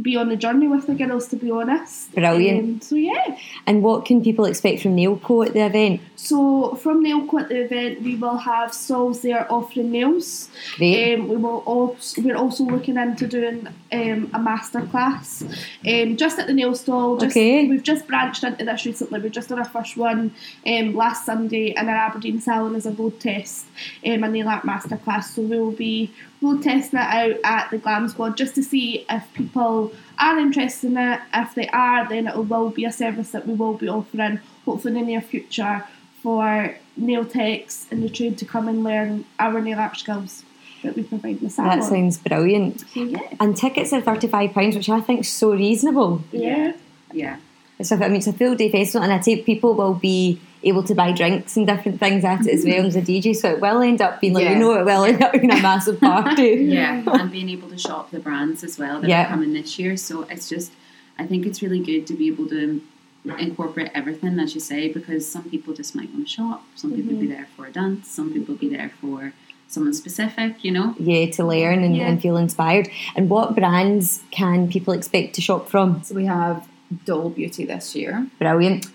be 0.00 0.16
on 0.16 0.28
the 0.28 0.36
journey 0.36 0.68
with 0.68 0.86
the 0.86 0.94
girls. 0.94 1.28
To 1.28 1.36
be 1.36 1.50
honest, 1.50 2.14
Brilliant. 2.14 2.74
Um, 2.74 2.80
so 2.80 2.94
yeah. 2.94 3.36
And 3.66 3.82
what 3.82 4.04
can 4.04 4.22
people 4.22 4.44
expect 4.44 4.82
from 4.82 4.96
Nailco 4.96 5.46
at 5.46 5.52
the 5.52 5.66
event? 5.66 6.00
So 6.22 6.76
from 6.76 7.02
the 7.02 7.10
event, 7.50 8.02
we 8.02 8.14
will 8.14 8.36
have 8.36 8.72
stalls 8.72 9.22
there 9.22 9.52
offering 9.52 9.90
nails. 9.90 10.48
Great. 10.76 11.18
Um, 11.18 11.26
we 11.26 11.36
will 11.36 11.64
also 11.66 12.22
we're 12.22 12.36
also 12.36 12.62
looking 12.62 12.96
into 12.96 13.26
doing 13.26 13.66
um, 13.90 14.30
a 14.32 14.38
master 14.38 14.82
class 14.82 15.42
um, 15.84 16.16
just 16.16 16.38
at 16.38 16.46
the 16.46 16.52
nail 16.52 16.76
stall. 16.76 17.16
Just, 17.16 17.32
Okay. 17.32 17.66
We've 17.66 17.82
just 17.82 18.06
branched 18.06 18.44
into 18.44 18.64
this 18.64 18.86
recently. 18.86 19.18
We've 19.18 19.32
just 19.32 19.48
done 19.48 19.58
our 19.58 19.64
first 19.64 19.96
one 19.96 20.32
um, 20.64 20.94
last 20.94 21.26
Sunday 21.26 21.74
in 21.76 21.88
our 21.88 21.96
Aberdeen 21.96 22.40
salon 22.40 22.76
as 22.76 22.86
a 22.86 22.92
road 22.92 23.18
test, 23.18 23.66
um, 24.06 24.22
a 24.22 24.28
nail 24.28 24.48
art 24.48 24.64
master 24.64 24.98
class. 24.98 25.34
So 25.34 25.42
we 25.42 25.58
will 25.58 25.72
be 25.72 26.12
road 26.40 26.62
testing 26.62 27.00
it 27.00 27.02
out 27.02 27.36
at 27.42 27.70
the 27.72 27.78
Glam 27.78 28.08
Squad 28.08 28.36
just 28.36 28.54
to 28.54 28.62
see 28.62 29.04
if 29.10 29.24
people 29.34 29.92
are 30.20 30.38
interested 30.38 30.92
in 30.92 30.98
it. 30.98 31.20
If 31.34 31.56
they 31.56 31.66
are, 31.70 32.08
then 32.08 32.28
it 32.28 32.36
will 32.36 32.70
be 32.70 32.84
a 32.84 32.92
service 32.92 33.32
that 33.32 33.44
we 33.44 33.54
will 33.54 33.74
be 33.74 33.88
offering 33.88 34.38
hopefully 34.64 34.96
in 34.96 35.00
the 35.00 35.06
near 35.12 35.20
future 35.20 35.84
for 36.22 36.76
nail 36.96 37.24
techs 37.24 37.86
in 37.90 38.00
the 38.02 38.08
trade 38.08 38.38
to 38.38 38.44
come 38.44 38.68
and 38.68 38.84
learn 38.84 39.24
our 39.38 39.60
nail 39.60 39.78
art 39.78 39.96
skills 39.96 40.44
that 40.82 40.94
we 40.96 41.02
provide 41.02 41.38
in 41.38 41.44
the 41.44 41.50
salon. 41.50 41.78
That 41.78 41.84
sounds 41.84 42.18
brilliant. 42.18 42.80
So, 42.80 43.02
yeah. 43.04 43.18
And 43.40 43.56
tickets 43.56 43.92
are 43.92 44.00
£35, 44.02 44.74
which 44.76 44.88
I 44.88 45.00
think 45.00 45.20
is 45.20 45.28
so 45.28 45.52
reasonable. 45.52 46.22
Yeah. 46.32 46.72
Yeah. 47.12 47.36
It's 47.78 47.90
a, 47.90 47.96
I 47.96 48.08
mean, 48.08 48.16
it's 48.16 48.26
a 48.26 48.32
full 48.32 48.54
day 48.54 48.70
festival, 48.70 49.02
and 49.02 49.12
I 49.12 49.18
take 49.18 49.44
people 49.46 49.74
will 49.74 49.94
be 49.94 50.40
able 50.64 50.84
to 50.84 50.94
buy 50.94 51.10
drinks 51.10 51.56
and 51.56 51.66
different 51.66 51.98
things 51.98 52.24
at 52.24 52.46
it 52.46 52.52
as 52.54 52.64
well 52.64 52.86
as 52.86 52.94
a 52.94 53.02
DJ, 53.02 53.34
so 53.34 53.50
it 53.50 53.60
will 53.60 53.80
end 53.80 54.00
up 54.00 54.20
being 54.20 54.32
like, 54.34 54.44
Yeah. 54.44 54.52
you 54.52 54.58
know, 54.60 54.78
it 54.78 54.84
will 54.84 55.04
end 55.04 55.20
up 55.22 55.32
being 55.32 55.50
a 55.50 55.60
massive 55.60 55.98
party. 56.00 56.50
Yeah, 56.78 57.02
and 57.06 57.32
being 57.32 57.48
able 57.48 57.68
to 57.70 57.78
shop 57.78 58.10
the 58.12 58.20
brands 58.20 58.62
as 58.62 58.78
well 58.78 59.00
that 59.00 59.08
Yeah. 59.10 59.24
are 59.26 59.28
coming 59.28 59.52
this 59.54 59.76
year. 59.78 59.96
So 59.96 60.22
it's 60.30 60.48
just, 60.48 60.70
I 61.18 61.26
think 61.26 61.46
it's 61.46 61.62
really 61.62 61.80
good 61.80 62.06
to 62.08 62.14
be 62.14 62.28
able 62.28 62.48
to 62.50 62.80
incorporate 63.24 63.90
everything, 63.94 64.38
as 64.40 64.54
you 64.54 64.60
say, 64.60 64.92
because 64.92 65.30
some 65.30 65.44
people 65.48 65.72
just 65.74 65.94
might 65.94 66.10
want 66.12 66.26
to 66.26 66.32
shop. 66.32 66.64
Some 66.74 66.92
people 66.94 67.14
be 67.16 67.26
there 67.26 67.46
for 67.56 67.66
a 67.66 67.72
dance. 67.72 68.08
Some 68.10 68.32
people 68.32 68.54
be 68.56 68.68
there 68.68 68.90
for 69.00 69.32
someone 69.68 69.94
specific. 69.94 70.64
You 70.64 70.72
know. 70.72 70.94
Yeah, 70.98 71.30
to 71.32 71.44
learn 71.44 71.82
and, 71.84 71.96
Yeah. 71.96 72.08
and 72.08 72.20
feel 72.20 72.36
inspired. 72.36 72.88
And 73.16 73.30
what 73.30 73.54
brands 73.54 74.22
can 74.30 74.68
people 74.68 74.92
expect 74.92 75.34
to 75.36 75.40
shop 75.40 75.68
from? 75.68 76.02
So 76.02 76.14
we 76.14 76.26
have 76.26 76.66
Doll 77.04 77.30
Beauty 77.30 77.64
this 77.64 77.94
year. 77.94 78.26
Brilliant. 78.38 78.86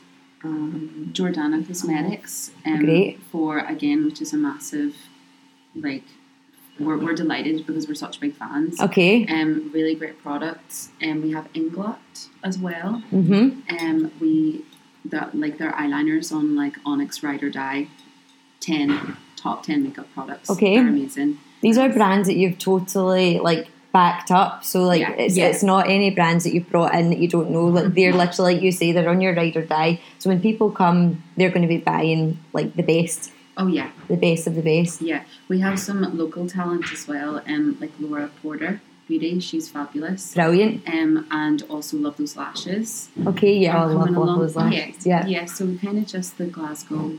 um, 0.43 1.10
Jordana 1.13 1.65
Cosmetics. 1.65 2.51
Um, 2.65 2.86
Great. 2.86 3.19
For 3.31 3.60
again, 3.60 4.05
which 4.05 4.22
is 4.22 4.34
a 4.34 4.38
massive, 4.38 4.96
like, 5.75 6.03
we're, 6.79 6.98
we're 6.98 7.13
delighted 7.13 7.65
because 7.65 7.88
we're 7.88 7.96
such 7.96 8.19
big 8.19 8.36
fans. 8.36 8.79
Okay. 8.79 9.25
Um, 9.27 9.72
really 9.74 9.96
great 9.96 10.22
products. 10.22 10.89
And 11.01 11.24
we 11.24 11.31
have 11.31 11.51
Inglot 11.53 12.27
as 12.43 12.57
well. 12.57 13.01
Mm-hmm. 13.12 13.75
Um, 13.77 14.12
we 14.19 14.63
that 15.05 15.34
like 15.36 15.57
their 15.57 15.72
eyeliners 15.72 16.31
on 16.31 16.55
like 16.55 16.75
Onyx 16.86 17.24
Ride 17.24 17.41
or 17.43 17.50
Die, 17.50 17.88
ten 18.60 19.17
top 19.36 19.63
ten 19.63 19.84
makeup 19.84 20.07
products. 20.13 20.50
Okay. 20.50 20.77
they're 20.77 20.88
amazing. 20.88 21.39
These 21.62 21.77
are 21.77 21.89
brands 21.89 22.27
that 22.27 22.36
you've 22.36 22.57
totally 22.60 23.39
like 23.39 23.67
backed 23.93 24.31
up. 24.31 24.63
So 24.63 24.84
like 24.84 25.01
Yeah. 25.01 25.12
it's 25.13 25.38
Yeah. 25.38 25.48
it's 25.48 25.63
not 25.63 25.89
any 25.89 26.10
brands 26.12 26.43
that 26.43 26.53
you've 26.53 26.69
brought 26.69 26.93
in 26.93 27.10
that 27.10 27.19
you 27.19 27.27
don't 27.27 27.50
know. 27.51 27.65
Like 27.65 27.93
they're 27.93 28.13
literally 28.13 28.55
like 28.55 28.63
you 28.63 28.72
say, 28.72 28.91
they're 28.91 29.10
on 29.10 29.22
your 29.22 29.34
ride 29.34 29.55
or 29.55 29.63
die. 29.63 30.01
So 30.19 30.29
when 30.29 30.41
people 30.41 30.69
come, 30.72 31.24
they're 31.38 31.50
going 31.50 31.62
to 31.63 31.67
be 31.67 31.77
buying 31.77 32.39
like 32.53 32.75
the 32.75 32.84
best, 32.84 33.31
Oh 33.58 33.68
yeah, 33.68 33.90
the 34.08 34.16
base 34.18 34.46
of 34.48 34.56
the 34.56 34.62
base. 34.62 35.02
yeah. 35.02 35.24
We 35.50 35.60
have 35.62 35.80
some 35.80 36.02
local 36.18 36.48
talent 36.48 36.86
as 36.94 37.08
well. 37.08 37.42
Um, 37.48 37.78
like 37.82 37.92
Laura 38.00 38.30
Porter 38.42 38.82
Beauty, 39.08 39.40
she's 39.40 39.68
fabulous. 39.70 40.34
Brilliant. 40.34 40.88
Um, 40.88 41.26
and 41.32 41.64
also 41.70 41.98
love 41.98 42.18
those 42.18 42.36
lashes. 42.38 43.10
Okay, 43.26 43.54
yeah, 43.58 43.82
I 43.82 43.86
love, 43.86 44.00
coming 44.08 44.16
love 44.16 44.40
those 44.40 44.56
lashes. 44.56 45.06
Yeah. 45.06 45.26
yeah. 45.26 45.46
So 45.46 45.66
we're 45.66 45.78
kind 45.80 45.98
of 45.98 46.06
just 46.08 46.38
the 46.38 46.46
Glasgow 46.46 47.18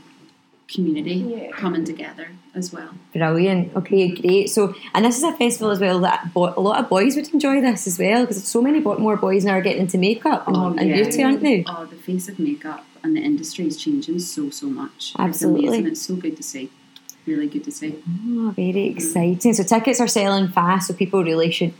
community 0.71 1.15
Yeah. 1.27 1.49
coming 1.51 1.83
together 1.83 2.27
as 2.53 2.71
well. 2.71 2.89
Brilliant. 3.11 3.75
Okay, 3.75 4.09
great. 4.15 4.51
So, 4.51 4.75
and 4.93 5.03
this 5.03 5.17
is 5.17 5.23
a 5.23 5.33
festival 5.33 5.71
as 5.71 5.79
well 5.79 5.99
that 6.01 6.31
bo- 6.31 6.53
a 6.55 6.61
lot 6.61 6.79
of 6.83 6.89
boys 6.89 7.15
would 7.15 7.27
enjoy 7.33 7.59
this 7.59 7.87
as 7.87 7.97
well 7.97 8.21
because 8.21 8.43
so 8.43 8.61
many 8.61 8.79
bo- 8.79 8.99
more 8.99 9.17
boys 9.17 9.43
now 9.45 9.53
are 9.53 9.61
getting 9.61 9.81
into 9.81 9.97
makeup 9.97 10.47
and, 10.47 10.55
Oh, 10.55 10.67
and 10.77 10.93
beauty, 10.93 11.23
aren't 11.23 11.41
they? 11.41 11.63
Oh, 11.67 11.85
the 11.87 11.95
face 11.95 12.29
of 12.29 12.37
makeup 12.37 12.85
and 13.03 13.15
the 13.15 13.21
industry 13.21 13.67
is 13.67 13.77
changing 13.77 14.19
so 14.19 14.49
so 14.49 14.67
much. 14.67 15.13
Absolutely. 15.17 15.61
It's 15.61 15.69
amazing. 15.69 15.91
It's 15.91 16.01
so 16.01 16.15
good 16.15 16.37
to 16.37 16.43
see. 16.43 16.71
Really 17.25 17.47
good 17.47 17.63
to 17.65 17.71
see. 17.71 18.01
Oh, 18.07 18.53
very 18.55 18.87
exciting. 18.87 19.53
So 19.53 19.63
tickets 19.63 19.99
are 19.99 20.07
selling 20.07 20.47
fast, 20.47 20.87
so 20.87 20.93
people 20.93 21.23
really 21.23 21.51
should 21.51 21.73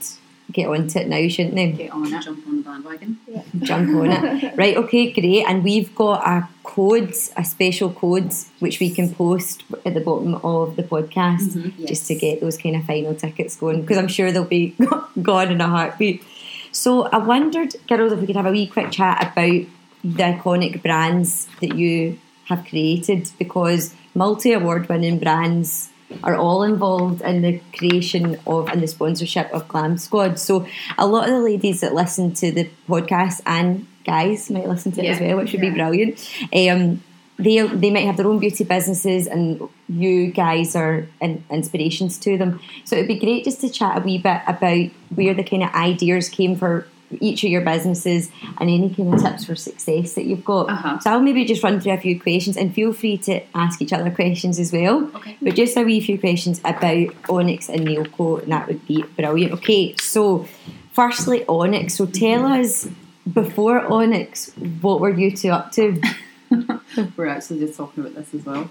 get 0.52 0.68
onto 0.68 1.00
it 1.00 1.08
now, 1.08 1.28
shouldn't 1.28 1.56
they? 1.56 1.72
Get 1.72 1.92
on 1.92 2.14
it. 2.14 2.22
Jump 2.22 2.48
on 2.48 2.58
the 2.58 2.64
bandwagon. 2.64 3.20
Jump 3.62 3.90
on 3.96 4.12
it. 4.12 4.56
Right, 4.58 4.76
okay, 4.78 5.12
great. 5.12 5.46
And 5.48 5.64
we've 5.64 5.94
got 5.96 6.28
a 6.28 6.48
code, 6.64 7.14
a 7.38 7.46
special 7.46 7.92
code, 7.92 8.34
which 8.60 8.80
we 8.80 8.90
can 8.90 9.14
post 9.14 9.64
at 9.86 9.94
the 9.94 10.02
bottom 10.02 10.36
of 10.36 10.76
the 10.76 10.84
podcast 10.84 11.50
mm-hmm. 11.50 11.86
just 11.86 12.08
to 12.08 12.16
get 12.16 12.42
those 12.42 12.58
kind 12.58 12.76
of 12.76 12.86
final 12.86 13.16
tickets 13.16 13.56
going 13.56 13.82
because 13.82 13.98
I'm 13.98 14.08
sure 14.08 14.32
they'll 14.32 14.44
be 14.44 14.76
gone 15.22 15.52
in 15.52 15.62
a 15.62 15.68
heartbeat. 15.68 16.24
So 16.72 17.04
I 17.04 17.18
wondered, 17.18 17.76
girls, 17.88 18.12
if 18.12 18.20
we 18.20 18.28
could 18.28 18.36
have 18.36 18.46
a 18.46 18.52
wee 18.52 18.68
quick 18.68 18.92
chat 18.92 19.32
about 19.32 19.66
the 20.03 20.24
iconic 20.24 20.82
brands 20.82 21.48
that 21.62 21.75
you 21.75 22.20
have 22.46 22.65
created 22.65 23.29
because 23.38 23.94
multi 24.15 24.53
award 24.53 24.89
winning 24.89 25.20
brands 25.20 25.89
are 26.24 26.36
all 26.36 26.63
involved 26.63 27.22
in 27.22 27.41
the 27.41 27.62
creation 27.77 28.39
of 28.48 28.68
and 28.70 28.82
the 28.82 28.88
sponsorship 28.88 29.51
of 29.53 29.68
Glam 29.68 29.98
Squad. 29.98 30.39
So 30.39 30.65
a 30.98 31.06
lot 31.06 31.29
of 31.29 31.36
the 31.36 31.41
ladies 31.41 31.82
that 31.82 31.94
listen 31.94 32.34
to 32.36 32.51
the 32.51 32.70
podcast 32.88 33.41
and 33.46 33.86
guys 34.03 34.50
might 34.50 34.68
listen 34.68 34.91
to 34.94 35.06
it 35.06 35.10
as 35.10 35.20
well, 35.20 35.38
which 35.38 35.51
would 35.51 35.62
be 35.62 35.70
brilliant. 35.70 36.18
Um, 36.53 37.03
they 37.38 37.62
they 37.62 37.89
might 37.89 38.06
have 38.06 38.18
their 38.18 38.27
own 38.27 38.39
beauty 38.39 38.65
businesses, 38.65 39.27
and 39.27 39.70
you 39.88 40.32
guys 40.32 40.75
are 40.75 41.08
in, 41.22 41.44
inspirations 41.50 42.18
to 42.20 42.38
them. 42.38 42.60
So 42.84 42.96
it'd 42.96 43.08
be 43.08 43.18
great 43.20 43.46
just 43.46 43.62
to 43.62 43.70
chat 43.70 43.98
a 43.98 44.01
wee 44.01 44.18
bit 44.18 44.41
about 44.46 44.89
where 45.15 45.34
the 45.34 45.44
kind 45.44 45.63
of 45.63 45.74
ideas 45.74 46.27
came 46.27 46.58
for 46.58 46.86
each 47.20 47.44
of 47.44 47.50
your 47.50 47.62
businesses 47.62 48.30
and 48.60 48.70
any 48.70 48.94
kind 48.94 49.13
of 49.13 49.22
tips 49.22 49.46
for 49.46 49.56
success 49.56 50.13
that 50.13 50.25
you've 50.25 50.46
got. 50.46 50.70
Uh-huh. 50.70 51.00
So 51.00 51.12
I'll 51.12 51.22
maybe 51.22 51.46
just 51.46 51.63
run 51.63 51.80
through 51.80 51.94
a 51.94 51.98
few 51.98 52.20
questions 52.20 52.58
and 52.58 52.74
feel 52.74 52.94
free 52.94 53.18
to 53.20 53.42
ask 53.56 53.82
each 53.82 53.94
other 53.94 54.12
questions 54.12 54.60
as 54.60 54.72
well. 54.72 55.06
Okay. 55.16 55.38
But 55.42 55.56
just 55.56 55.78
a 55.78 55.84
wee 55.84 56.01
few 56.01 56.20
questions 56.20 56.60
about 56.60 57.13
Onyx 57.30 57.70
and 57.70 57.88
Nailco, 57.88 58.44
and 58.44 58.51
that 58.51 58.68
would 58.68 58.86
be 58.88 59.04
brilliant. 59.16 59.54
Okay, 59.54 59.96
so 59.98 60.48
firstly, 60.94 61.46
Onyx. 61.48 61.96
So 61.96 62.06
tell 62.06 62.46
us 62.46 62.88
before 63.32 63.82
Onyx, 63.92 64.51
what 64.82 65.00
were 65.00 65.10
you 65.10 65.36
two 65.36 65.50
up 65.50 65.72
to? 65.74 66.01
We're 67.16 67.28
actually 67.28 67.60
just 67.60 67.78
talking 67.78 68.04
about 68.04 68.16
this 68.16 68.34
as 68.34 68.46
well. 68.46 68.70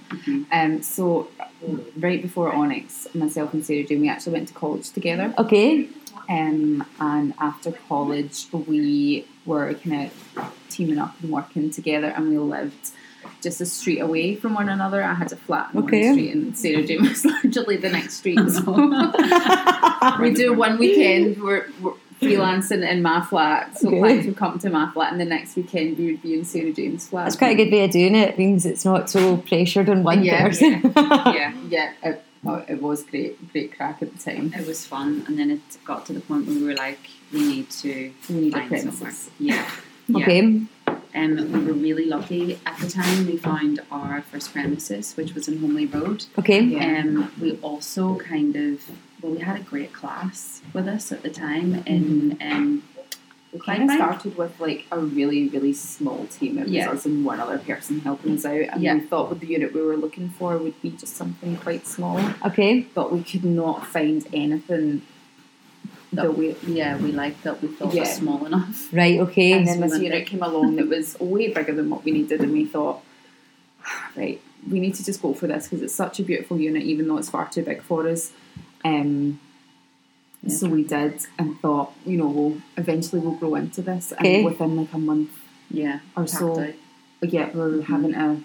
Um, 0.51 0.83
so 0.83 1.29
right 1.97 2.21
before 2.21 2.53
Onyx, 2.53 3.09
myself 3.15 3.53
and 3.55 3.65
Sarah 3.65 3.85
Jane, 3.85 4.01
we 4.01 4.09
actually 4.09 4.33
went 4.33 4.49
to 4.49 4.55
college 4.55 4.91
together. 4.91 5.33
Okay, 5.39 5.89
Um, 6.29 6.85
and 7.01 7.35
after 7.39 7.73
college, 7.89 8.47
we 8.53 9.27
were 9.47 9.75
kind 9.75 10.11
of 10.11 10.53
teaming 10.69 10.99
up 10.99 11.15
and 11.23 11.31
working 11.31 11.71
together, 11.71 12.09
and 12.09 12.29
we 12.29 12.39
lived 12.39 12.91
just 13.43 13.61
a 13.61 13.67
street 13.67 13.99
away 14.01 14.35
from 14.37 14.55
one 14.55 14.69
another. 14.69 15.03
I 15.03 15.15
had 15.15 15.33
a 15.33 15.37
flat 15.37 15.73
in 15.75 15.81
Okay. 15.85 16.07
one 16.07 16.15
street, 16.15 16.35
and 16.35 16.57
Sarah 16.59 16.83
Jane 16.85 17.03
was 17.09 17.25
literally 17.25 17.77
the 17.77 17.91
next 17.91 18.15
street. 18.19 18.39
So 18.51 18.73
we 20.21 20.33
do 20.35 20.55
one 20.55 20.79
weekend. 20.79 21.43
We're, 21.43 21.67
we're 21.81 21.93
freelancing 22.21 22.89
in 22.89 23.01
my 23.03 23.21
flat, 23.25 23.79
so 23.79 23.89
Okay. 23.89 23.99
clients 24.01 24.27
would 24.27 24.37
come 24.37 24.59
to 24.59 24.71
my 24.71 24.91
flat, 24.93 25.13
and 25.13 25.21
the 25.21 25.25
next 25.25 25.55
weekend 25.57 25.99
we 25.99 26.07
would 26.13 26.23
be 26.23 26.35
in 26.35 26.45
Sarah 26.45 26.73
Jane's 26.73 27.07
flat. 27.09 27.25
that's 27.25 27.37
quite 27.37 27.59
a 27.59 27.65
good 27.65 27.73
way 27.73 27.85
of 27.85 27.91
doing 27.93 28.15
it. 28.17 28.31
It 28.31 28.39
means 28.39 28.67
it's 28.67 28.85
not 28.85 29.09
so 29.09 29.37
pressured 29.39 29.89
on 29.89 30.03
one 30.03 30.25
Yeah, 30.25 30.47
person. 30.49 30.81
yeah, 30.97 31.53
yeah. 31.69 31.93
It, 32.03 32.25
oh, 32.47 32.65
it 32.69 32.81
was 32.83 33.03
great, 33.03 33.53
great 33.53 33.77
crack 33.77 34.03
at 34.03 34.13
the 34.17 34.19
time. 34.31 34.53
It 34.57 34.67
was 34.67 34.87
fun, 34.87 35.25
and 35.27 35.39
then 35.39 35.51
it 35.51 35.61
got 35.85 36.07
to 36.07 36.13
the 36.13 36.21
point 36.21 36.47
where 36.47 36.57
we 36.57 36.65
were 36.65 36.75
like, 36.75 37.01
we 37.33 37.41
need 37.41 37.71
to 37.71 38.13
We 38.29 38.35
need 38.37 38.55
a 38.55 38.59
find 38.59 38.69
premises. 38.71 38.99
somewhere. 38.99 39.15
Yeah. 39.39 39.71
yeah. 40.09 40.23
Okay, 40.25 40.41
Um, 41.15 41.53
we 41.53 41.61
were 41.67 41.73
really 41.73 42.07
lucky 42.07 42.59
at 42.65 42.79
the 42.79 42.89
time. 42.89 43.27
We 43.27 43.37
found 43.37 43.81
our 43.91 44.23
first 44.23 44.53
premises, 44.53 45.15
which 45.17 45.35
was 45.35 45.49
in 45.49 45.59
Homely 45.59 45.87
Road. 45.87 46.25
okay, 46.39 46.61
Yeah. 46.63 47.01
Um, 47.01 47.33
we 47.41 47.53
also 47.63 48.17
kind 48.19 48.55
of 48.57 48.83
well, 49.21 49.33
we 49.33 49.41
had 49.41 49.57
a 49.61 49.65
great 49.65 49.93
class 49.93 50.63
with 50.73 50.87
us 50.87 51.11
at 51.11 51.23
the 51.25 51.31
time 51.31 51.83
in 51.87 52.39
um, 52.41 52.85
We 53.53 53.61
kind 53.61 53.83
of 53.85 53.91
started 53.91 54.37
with 54.37 54.61
like 54.61 54.85
a 54.93 54.99
really, 54.99 55.49
really 55.49 55.73
small 55.73 56.27
team. 56.27 56.59
It 56.59 56.65
was 56.65 56.73
Yeah. 56.73 56.91
us 56.91 57.07
and 57.07 57.25
one 57.25 57.41
other 57.41 57.59
person 57.59 58.01
helping 58.01 58.35
us 58.35 58.45
out, 58.45 58.61
and 58.73 58.83
Yeah. 58.83 58.95
we 58.95 59.01
thought 59.01 59.31
with 59.31 59.41
the 59.41 59.47
unit 59.47 59.73
we 59.75 59.81
were 59.81 59.97
looking 59.97 60.29
for 60.29 60.59
would 60.59 60.81
be 60.83 60.91
just 60.91 61.17
something 61.17 61.57
quite 61.57 61.87
small, 61.87 62.21
okay. 62.45 62.87
but 62.95 63.11
we 63.13 63.23
could 63.23 63.45
not 63.45 63.87
find 63.87 64.27
anything 64.35 65.01
that 66.13 66.37
we. 66.37 66.57
yeah, 66.67 66.97
we 66.99 67.11
liked 67.13 67.43
that 67.45 67.63
we 67.63 67.69
thought 67.69 67.95
Yeah. 67.95 68.01
was 68.03 68.13
small 68.13 68.45
enough. 68.45 68.89
Right, 68.93 69.19
okay. 69.21 69.53
And 69.53 69.67
then 69.67 69.81
this 69.81 69.99
unit 69.99 70.27
came 70.27 70.43
along 70.43 70.77
that 70.77 70.89
was 70.97 71.19
way 71.19 71.49
bigger 71.49 71.73
than 71.75 71.89
what 71.89 72.05
we 72.05 72.13
needed, 72.13 72.41
and 72.43 72.53
we 72.53 72.67
thought, 72.67 73.03
right, 74.17 74.41
we 74.71 74.79
need 74.81 74.95
to 74.97 75.05
just 75.05 75.23
go 75.23 75.33
for 75.33 75.47
this 75.47 75.65
because 75.69 75.83
it's 75.83 75.95
such 75.95 76.21
a 76.21 76.23
beautiful 76.23 76.59
unit, 76.61 76.83
even 76.83 77.09
though 77.09 77.17
it's 77.17 77.31
far 77.31 77.49
too 77.49 77.63
big 77.63 77.81
for 77.83 78.07
us. 78.09 78.33
Um, 78.85 79.41
So 80.47 80.69
we 80.69 80.85
did 80.85 81.27
and 81.39 81.59
thought, 81.61 81.93
you 82.07 82.17
know, 82.17 82.29
we'll 82.29 82.63
eventually 82.77 83.21
we'll 83.21 83.35
grow 83.35 83.57
into 83.57 83.83
this. 83.83 84.13
Okay. 84.13 84.37
And 84.37 84.45
within 84.45 84.77
like 84.77 84.93
a 84.93 84.99
month 84.99 85.31
Yeah. 85.71 85.99
or 86.17 86.27
so, 86.27 86.61
out. 86.61 86.75
yeah, 87.23 87.51
we're 87.53 87.71
mm-hmm. 87.71 87.93
having 87.93 88.13
to 88.13 88.43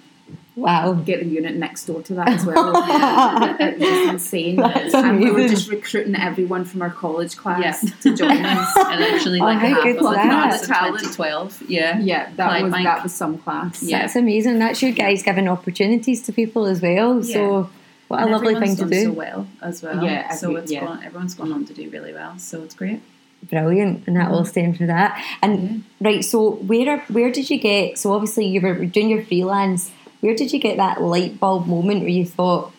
Wow. 0.56 0.94
get 0.94 1.20
the 1.20 1.26
unit 1.26 1.56
next 1.56 1.86
door 1.86 2.02
to 2.04 2.14
that 2.16 2.30
as 2.30 2.46
well. 2.46 2.74
it 3.60 3.80
was 3.80 4.10
insane. 4.10 4.56
That's 4.58 4.94
and 4.94 5.20
we 5.20 5.32
were 5.32 5.48
just 5.48 5.70
recruiting 5.70 6.16
everyone 6.16 6.66
from 6.66 6.82
our 6.82 6.90
college 6.90 7.36
class 7.38 7.84
Yeah. 7.84 7.90
to 8.02 8.16
join 8.16 8.46
us. 8.46 8.76
And 8.78 9.04
actually, 9.04 9.40
Oh, 9.42 9.46
like 9.46 9.60
how 9.60 9.68
half 9.68 9.86
of 9.88 9.96
the 9.98 10.10
that? 10.12 10.64
Talent. 10.66 11.00
2012. 11.00 11.64
Yeah. 11.70 12.00
Yeah, 12.00 12.32
that 12.36 12.64
was 12.64 12.72
that 12.72 13.04
was 13.04 13.14
some 13.14 13.38
class. 13.38 13.82
Yeah. 13.84 14.02
That's 14.02 14.16
amazing. 14.16 14.60
That's 14.60 14.82
you 14.82 14.92
guys 14.92 15.24
giving 15.24 15.48
opportunities 15.48 16.22
to 16.24 16.34
people 16.34 16.66
as 16.66 16.82
well. 16.82 17.24
So 17.24 17.70
what 18.14 18.20
a 18.20 18.24
And 18.24 18.32
lovely 18.32 18.56
thing 18.56 18.76
to 18.78 18.86
do. 18.86 19.04
so 19.06 19.12
well 19.12 19.48
as 19.62 19.82
well. 19.84 20.04
Yeah, 20.04 20.34
so 20.34 20.50
every- 20.50 20.62
it's 20.64 20.72
yeah. 20.72 20.86
gone, 20.86 21.04
everyone's 21.04 21.36
gone 21.36 21.52
on 21.52 21.66
to 21.66 21.74
do 21.74 21.90
really 21.90 22.14
well. 22.14 22.38
So 22.40 22.64
it's 22.64 22.76
great. 22.76 23.02
Brilliant, 23.50 24.08
and 24.08 24.16
that 24.16 24.26
Mm-hmm. 24.26 24.34
all 24.36 24.46
stemmed 24.46 24.78
from 24.78 24.88
that. 24.88 25.22
And 25.42 25.84
right, 26.00 26.24
so 26.24 26.52
where 26.52 26.90
are, 26.92 27.00
where 27.10 27.32
did 27.32 27.50
you 27.50 27.60
get? 27.60 27.98
So 27.98 28.14
obviously 28.14 28.46
you 28.48 28.62
were 28.62 28.86
doing 28.86 29.10
your 29.10 29.24
freelance. 29.24 29.92
Where 30.22 30.36
did 30.36 30.54
you 30.54 30.60
get 30.60 30.78
that 30.78 31.02
light 31.02 31.40
bulb 31.40 31.68
moment 31.68 32.00
where 32.02 32.10
you 32.10 32.26
thought? 32.26 32.73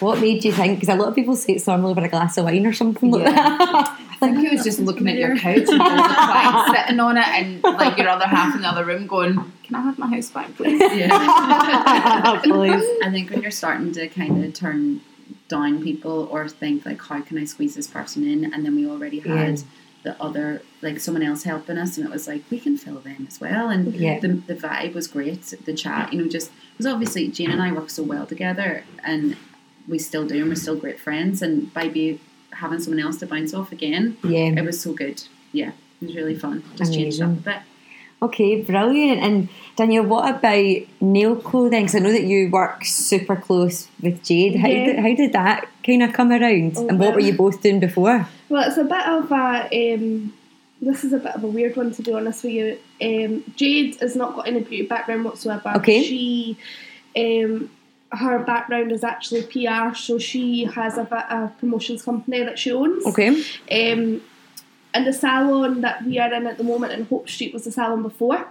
What 0.00 0.20
made 0.20 0.44
you 0.44 0.52
think? 0.52 0.78
Because 0.80 0.94
a 0.94 0.98
lot 0.98 1.08
of 1.08 1.14
people 1.14 1.34
say 1.36 1.54
it's 1.54 1.66
normally 1.66 1.90
over 1.92 2.00
a 2.04 2.08
glass 2.08 2.36
of 2.38 2.44
wine 2.44 2.66
or 2.66 2.72
something 2.72 3.10
like 3.10 3.22
Yeah. 3.24 3.32
that. 3.32 4.00
I 4.20 4.26
think 4.26 4.38
he 4.48 4.48
was 4.54 4.64
just 4.64 4.80
looking 4.80 5.08
at 5.08 5.16
your 5.16 5.36
couch 5.36 5.56
and 5.68 5.80
there's 5.80 5.80
a 5.80 6.14
client 6.14 6.76
sitting 6.76 7.00
on 7.00 7.16
it 7.16 7.26
and 7.28 7.62
like 7.62 7.96
your 7.98 8.08
other 8.08 8.26
half 8.26 8.54
in 8.54 8.62
the 8.62 8.68
other 8.68 8.84
room 8.84 9.06
going, 9.06 9.34
Can 9.64 9.74
I 9.74 9.80
have 9.82 9.98
my 9.98 10.06
house 10.08 10.30
back, 10.30 10.54
please? 10.56 10.80
Yeah. 10.96 12.40
Please. 12.42 12.84
I 13.02 13.10
think 13.10 13.30
when 13.30 13.42
you're 13.42 13.50
starting 13.50 13.92
to 13.92 14.08
kind 14.08 14.44
of 14.44 14.54
turn 14.54 15.00
down 15.48 15.82
people 15.82 16.28
or 16.30 16.48
think 16.48 16.84
like, 16.86 17.00
how 17.02 17.20
can 17.20 17.38
I 17.38 17.44
squeeze 17.44 17.74
this 17.74 17.86
person 17.86 18.26
in? 18.26 18.52
And 18.52 18.64
then 18.64 18.74
we 18.76 18.86
already 18.88 19.20
had 19.20 19.58
Yeah. 19.58 19.64
the 20.04 20.22
other, 20.22 20.62
like 20.82 21.00
someone 21.00 21.22
else 21.22 21.42
helping 21.44 21.76
us, 21.78 21.96
and 21.96 22.06
it 22.06 22.12
was 22.12 22.28
like 22.28 22.42
we 22.50 22.60
can 22.60 22.76
fill 22.76 23.00
them 23.00 23.26
as 23.28 23.40
well. 23.40 23.68
And 23.68 23.94
Yeah. 23.94 24.20
the 24.20 24.28
the 24.28 24.54
vibe 24.54 24.94
was 24.94 25.06
great. 25.06 25.42
The 25.64 25.74
chat, 25.74 26.12
you 26.12 26.22
know, 26.22 26.28
just 26.28 26.50
because 26.76 26.92
obviously 26.92 27.28
Jane 27.28 27.50
and 27.50 27.62
I 27.62 27.72
work 27.72 27.90
so 27.90 28.02
well 28.02 28.26
together, 28.26 28.84
and 29.04 29.36
we 29.88 29.98
still 29.98 30.26
do, 30.26 30.36
and 30.40 30.48
we're 30.48 30.54
still 30.54 30.76
great 30.76 31.00
friends. 31.00 31.42
And 31.42 31.72
by 31.72 32.18
having 32.52 32.80
someone 32.80 33.00
else 33.02 33.18
to 33.18 33.26
bounce 33.26 33.54
off 33.54 33.72
again, 33.72 34.16
Yeah. 34.22 34.52
it 34.56 34.64
was 34.64 34.80
so 34.80 34.92
good. 34.92 35.22
Yeah, 35.52 35.72
it 36.00 36.06
was 36.06 36.16
really 36.16 36.34
fun. 36.36 36.62
Just 36.76 36.92
changed 36.94 37.20
up 37.22 37.30
a 37.30 37.32
bit. 37.32 37.56
Okay, 38.20 38.60
brilliant. 38.62 39.20
And 39.20 39.48
Danielle, 39.76 40.04
what 40.04 40.28
about 40.28 40.76
nail 41.00 41.36
clothing? 41.36 41.82
Because 41.84 41.94
I 41.94 42.00
know 42.00 42.10
that 42.10 42.24
you 42.24 42.50
work 42.50 42.84
super 42.84 43.36
close 43.36 43.86
with 44.02 44.24
Jade. 44.24 44.56
How, 44.56 44.66
Yeah. 44.68 44.86
did, 44.86 44.98
how 44.98 45.14
did 45.14 45.32
that 45.34 45.68
kind 45.86 46.02
of 46.02 46.12
come 46.12 46.32
around? 46.32 46.72
Oh, 46.76 46.88
and 46.88 46.98
what 46.98 47.14
were 47.14 47.20
you 47.20 47.32
both 47.34 47.62
doing 47.62 47.78
before? 47.78 48.26
Well, 48.48 48.68
it's 48.68 48.76
a 48.76 48.82
bit 48.84 49.06
of 49.06 49.30
a. 49.30 49.94
Um, 49.94 50.32
this 50.82 51.04
is 51.04 51.12
a 51.12 51.18
bit 51.18 51.34
of 51.34 51.44
a 51.44 51.46
weird 51.46 51.76
one 51.76 51.92
to 51.92 52.02
be 52.02 52.12
honest 52.12 52.42
with 52.44 52.52
you. 52.52 52.78
Um, 53.00 53.44
Jade 53.56 53.96
has 54.00 54.16
not 54.16 54.34
got 54.34 54.48
any 54.48 54.60
beauty 54.60 54.86
background 54.86 55.24
whatsoever. 55.24 55.72
Okay. 55.76 56.02
She, 56.02 56.56
um, 57.16 57.70
her 58.12 58.38
background 58.38 58.92
is 58.92 59.04
actually 59.04 59.42
PR, 59.42 59.94
so 59.94 60.18
she 60.18 60.64
has 60.64 60.96
a, 60.96 61.02
a 61.02 61.52
promotions 61.58 62.02
company 62.02 62.42
that 62.42 62.58
she 62.58 62.72
owns. 62.72 63.04
Okay. 63.06 63.28
Um, 63.28 64.22
and 64.94 65.06
the 65.06 65.12
salon 65.12 65.82
that 65.82 66.04
we 66.04 66.18
are 66.18 66.32
in 66.32 66.46
at 66.46 66.58
the 66.58 66.64
moment 66.64 66.92
in 66.92 67.04
Hope 67.04 67.28
Street 67.28 67.52
was 67.52 67.64
the 67.64 67.72
salon 67.72 68.02
before, 68.02 68.46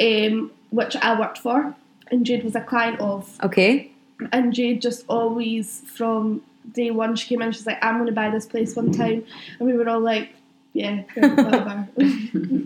um, 0.00 0.52
which 0.70 0.96
I 0.96 1.18
worked 1.18 1.38
for, 1.38 1.74
and 2.08 2.24
Jade 2.24 2.44
was 2.44 2.54
a 2.54 2.60
client 2.60 3.00
of. 3.00 3.38
Okay. 3.42 3.90
And 4.30 4.52
Jade 4.52 4.80
just 4.80 5.04
always, 5.08 5.82
from 5.86 6.42
day 6.70 6.92
one, 6.92 7.16
she 7.16 7.26
came 7.28 7.42
in, 7.42 7.50
she's 7.50 7.66
like, 7.66 7.84
I'm 7.84 7.96
going 7.96 8.06
to 8.06 8.12
buy 8.12 8.30
this 8.30 8.46
place 8.46 8.76
one 8.76 8.92
time. 8.92 9.24
And 9.58 9.68
we 9.68 9.74
were 9.74 9.88
all 9.88 10.00
like, 10.00 10.30
yeah, 10.72 11.02
yeah, 11.16 11.34
whatever. 11.34 11.88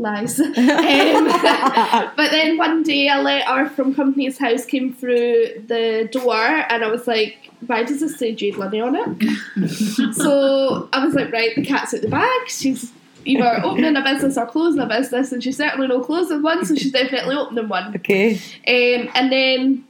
Lies. 0.00 0.40
Um, 0.50 1.26
but 2.16 2.30
then 2.30 2.56
one 2.56 2.82
day 2.82 3.08
a 3.08 3.20
letter 3.20 3.68
from 3.68 3.94
Companies 3.94 4.38
House 4.38 4.64
came 4.64 4.94
through 4.94 5.64
the 5.66 6.08
door, 6.10 6.34
and 6.34 6.82
I 6.82 6.88
was 6.88 7.06
like, 7.06 7.50
why 7.66 7.82
does 7.82 8.00
this 8.00 8.16
say 8.16 8.34
Jade 8.34 8.56
Lunny 8.56 8.80
on 8.80 8.96
it? 8.96 10.14
so 10.14 10.88
I 10.92 11.04
was 11.04 11.14
like, 11.14 11.30
right, 11.32 11.54
the 11.54 11.64
cat's 11.64 11.92
out 11.94 12.00
the 12.00 12.08
bag. 12.08 12.48
She's 12.48 12.92
either 13.26 13.60
opening 13.62 13.94
a 13.96 14.02
business 14.02 14.38
or 14.38 14.46
closing 14.46 14.80
a 14.80 14.86
business, 14.86 15.32
and 15.32 15.42
she's 15.44 15.58
certainly 15.58 15.86
no 15.86 16.00
closing 16.00 16.42
one, 16.42 16.64
so 16.64 16.74
she's 16.74 16.92
definitely 16.92 17.36
opening 17.36 17.68
one. 17.68 17.94
Okay. 17.96 18.34
Um, 18.66 19.10
and 19.14 19.30
then 19.30 19.84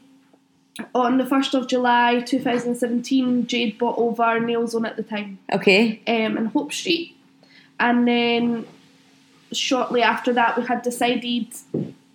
on 0.94 1.18
the 1.18 1.24
1st 1.24 1.54
of 1.54 1.68
July 1.68 2.20
2017, 2.20 3.46
Jade 3.46 3.78
bought 3.78 3.96
over 3.98 4.40
Nails 4.40 4.74
On 4.74 4.84
at 4.84 4.96
the 4.96 5.02
time 5.04 5.38
Okay. 5.52 6.00
um, 6.08 6.36
in 6.36 6.46
Hope 6.46 6.72
Street. 6.72 7.16
And 7.78 8.06
then 8.08 8.66
shortly 9.52 10.02
after 10.02 10.32
that, 10.32 10.56
we 10.58 10.64
had 10.66 10.82
decided 10.82 11.48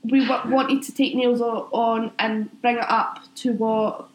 we 0.04 0.28
wa- 0.28 0.48
wanted 0.48 0.84
to 0.84 0.91
take 0.93 1.15
Nails 1.15 1.41
On 1.41 2.12
and 2.19 2.62
bring 2.62 2.78
it 2.78 2.86
up 2.89 3.19
to 3.36 3.54
what 3.54 4.08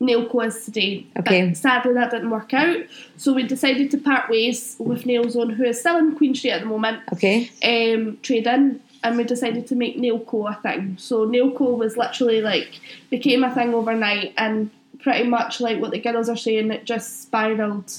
Nailco 0.00 0.46
is 0.46 0.64
today. 0.64 1.06
Okay. 1.18 1.48
But 1.48 1.56
sadly, 1.56 1.94
that 1.94 2.10
didn't 2.10 2.30
work 2.30 2.52
out. 2.52 2.78
So 3.16 3.32
we 3.32 3.44
decided 3.44 3.90
to 3.92 3.98
part 3.98 4.28
ways 4.28 4.76
with 4.78 5.06
Nails 5.06 5.36
On, 5.36 5.50
who 5.50 5.64
is 5.64 5.80
still 5.80 5.96
in 5.98 6.14
Queen 6.16 6.34
Street 6.34 6.50
at 6.50 6.60
the 6.60 6.66
moment 6.66 7.02
Okay. 7.12 7.50
um, 7.62 8.18
trade 8.22 8.46
in 8.46 8.80
and 9.02 9.16
we 9.18 9.24
decided 9.24 9.66
to 9.66 9.76
make 9.76 9.96
Nailco 9.98 10.50
a 10.50 10.60
thing. 10.60 10.96
So 10.98 11.26
Nailco 11.26 11.76
was 11.76 11.96
literally 11.96 12.40
like 12.42 12.80
became 13.10 13.44
a 13.44 13.54
thing 13.54 13.74
overnight 13.74 14.32
and 14.36 14.70
pretty 14.98 15.28
much 15.28 15.60
like 15.60 15.78
what 15.80 15.90
the 15.90 15.98
girls 15.98 16.28
are 16.28 16.36
saying, 16.36 16.70
it 16.70 16.84
just 16.86 17.22
spiraled 17.22 17.92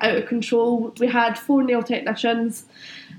out 0.00 0.16
of 0.16 0.26
control. 0.26 0.94
We 0.98 1.06
had 1.08 1.38
four 1.38 1.62
nail 1.62 1.82
technicians, 1.82 2.64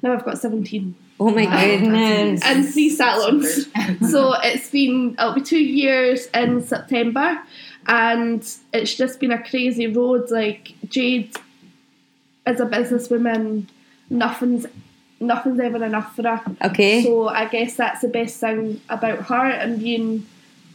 now 0.02 0.14
I've 0.14 0.26
got 0.26 0.38
17 0.38 0.96
Oh 1.22 1.30
my 1.32 1.44
Wow, 1.46 1.66
goodness. 1.66 2.42
and 2.46 2.66
three 2.68 2.90
salons. 2.90 3.68
so 4.10 4.34
it's 4.42 4.70
been 4.70 5.16
it'll 5.20 5.34
be 5.34 5.42
two 5.42 5.60
years 5.62 6.28
in 6.28 6.64
September 6.66 7.40
and 7.88 8.42
it's 8.74 8.96
just 8.96 9.20
been 9.20 9.32
a 9.32 9.44
crazy 9.44 9.88
road. 9.88 10.32
Like 10.32 10.74
Jade 10.88 11.36
as 12.46 12.62
a 12.62 12.66
businesswoman, 12.66 13.68
nothing's 14.10 14.66
nothing's 15.20 15.60
ever 15.60 15.84
enough 15.84 16.16
for 16.16 16.24
her. 16.24 16.42
Okay. 16.64 17.04
So 17.04 17.28
I 17.28 17.50
guess 17.50 17.76
that's 17.76 18.00
the 18.02 18.08
best 18.08 18.40
thing 18.40 18.80
about 18.90 19.26
her 19.26 19.46
and 19.50 19.78
being 19.80 20.26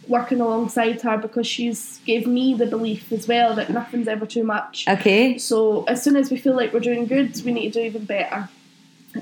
working 0.09 0.41
alongside 0.41 1.01
her 1.03 1.17
because 1.17 1.47
she's 1.47 1.99
gave 2.05 2.27
me 2.27 2.55
the 2.55 2.67
belief 2.67 3.11
as 3.13 3.27
well 3.29 3.55
that 3.55 3.71
nothing's 3.71 4.09
ever 4.09 4.27
too 4.27 4.45
much. 4.45 4.87
Okay. 4.89 5.39
So 5.39 5.85
as 5.85 6.03
soon 6.03 6.17
as 6.17 6.31
we 6.31 6.37
feel 6.37 6.55
like 6.55 6.73
we're 6.73 6.81
doing 6.81 7.07
good, 7.07 7.41
we 7.45 7.53
need 7.53 7.73
to 7.73 7.81
do 7.81 7.87
even 7.87 8.05
better. 8.05 8.49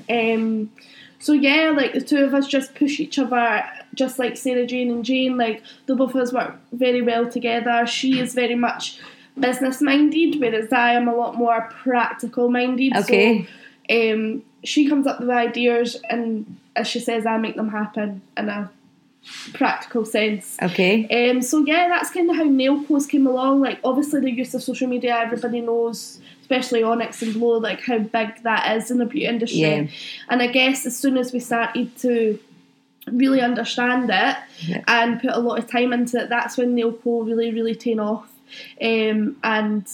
Um, 0.09 0.71
so 1.19 1.31
yeah, 1.31 1.69
like 1.69 1.93
the 1.93 2.01
two 2.01 2.23
of 2.25 2.33
us 2.33 2.47
just 2.47 2.75
push 2.75 2.99
each 2.99 3.17
other, 3.17 3.63
just 3.93 4.19
like 4.19 4.35
Sarah 4.35 4.65
Jane 4.65 4.91
and 4.91 5.05
Jane. 5.05 5.37
Like 5.37 5.63
the 5.85 5.95
both 5.95 6.15
of 6.15 6.21
us 6.21 6.33
work 6.33 6.55
very 6.71 7.01
well 7.01 7.29
together. 7.29 7.87
She 7.87 8.19
is 8.19 8.33
very 8.33 8.55
much 8.55 8.99
business 9.39 9.81
minded, 9.81 10.39
whereas 10.39 10.71
I 10.73 10.93
am 10.93 11.07
a 11.07 11.15
lot 11.15 11.35
more 11.35 11.69
practical 11.81 12.49
minded. 12.49 12.95
Okay. 12.95 13.47
So 13.89 14.13
um, 14.13 14.43
she 14.63 14.87
comes 14.89 15.07
up 15.07 15.19
with 15.19 15.29
ideas, 15.29 15.95
and 16.09 16.57
as 16.75 16.87
she 16.87 16.99
says, 16.99 17.25
I 17.25 17.37
make 17.37 17.55
them 17.55 17.69
happen 17.69 18.21
and 18.35 18.49
a 18.49 18.69
practical 19.53 20.05
sense. 20.05 20.57
Okay. 20.61 21.29
Um, 21.29 21.41
so 21.41 21.63
yeah, 21.65 21.87
that's 21.87 22.11
kind 22.11 22.29
of 22.29 22.35
how 22.35 22.43
nail 22.43 22.83
posts 22.83 23.09
came 23.09 23.25
along. 23.27 23.61
Like 23.61 23.79
obviously 23.83 24.19
the 24.21 24.31
use 24.31 24.53
of 24.53 24.63
social 24.63 24.87
media, 24.87 25.15
everybody 25.17 25.61
knows, 25.61 26.19
especially 26.41 26.83
Onyx 26.83 27.21
and 27.21 27.33
Blow, 27.33 27.57
like 27.57 27.81
how 27.81 27.99
big 27.99 28.43
that 28.43 28.75
is 28.77 28.91
in 28.91 28.97
the 28.97 29.05
beauty 29.05 29.25
industry. 29.25 29.59
Yeah. 29.59 29.87
And 30.29 30.41
I 30.41 30.47
guess 30.47 30.85
as 30.85 30.97
soon 30.97 31.17
as 31.17 31.31
we 31.31 31.39
started 31.39 31.95
to 31.97 32.39
really 33.11 33.41
understand 33.41 34.09
it 34.09 34.37
Yeah. 34.59 34.83
and 34.87 35.21
put 35.21 35.31
a 35.31 35.39
lot 35.39 35.59
of 35.59 35.69
time 35.69 35.93
into 35.93 36.17
it, 36.17 36.29
that's 36.29 36.57
when 36.57 36.75
Nailco 36.75 37.25
really, 37.25 37.51
really 37.51 37.75
taken 37.75 37.99
off 37.99 38.29
um, 38.81 39.37
and 39.43 39.85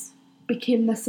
became 0.48 0.88
this 0.88 1.08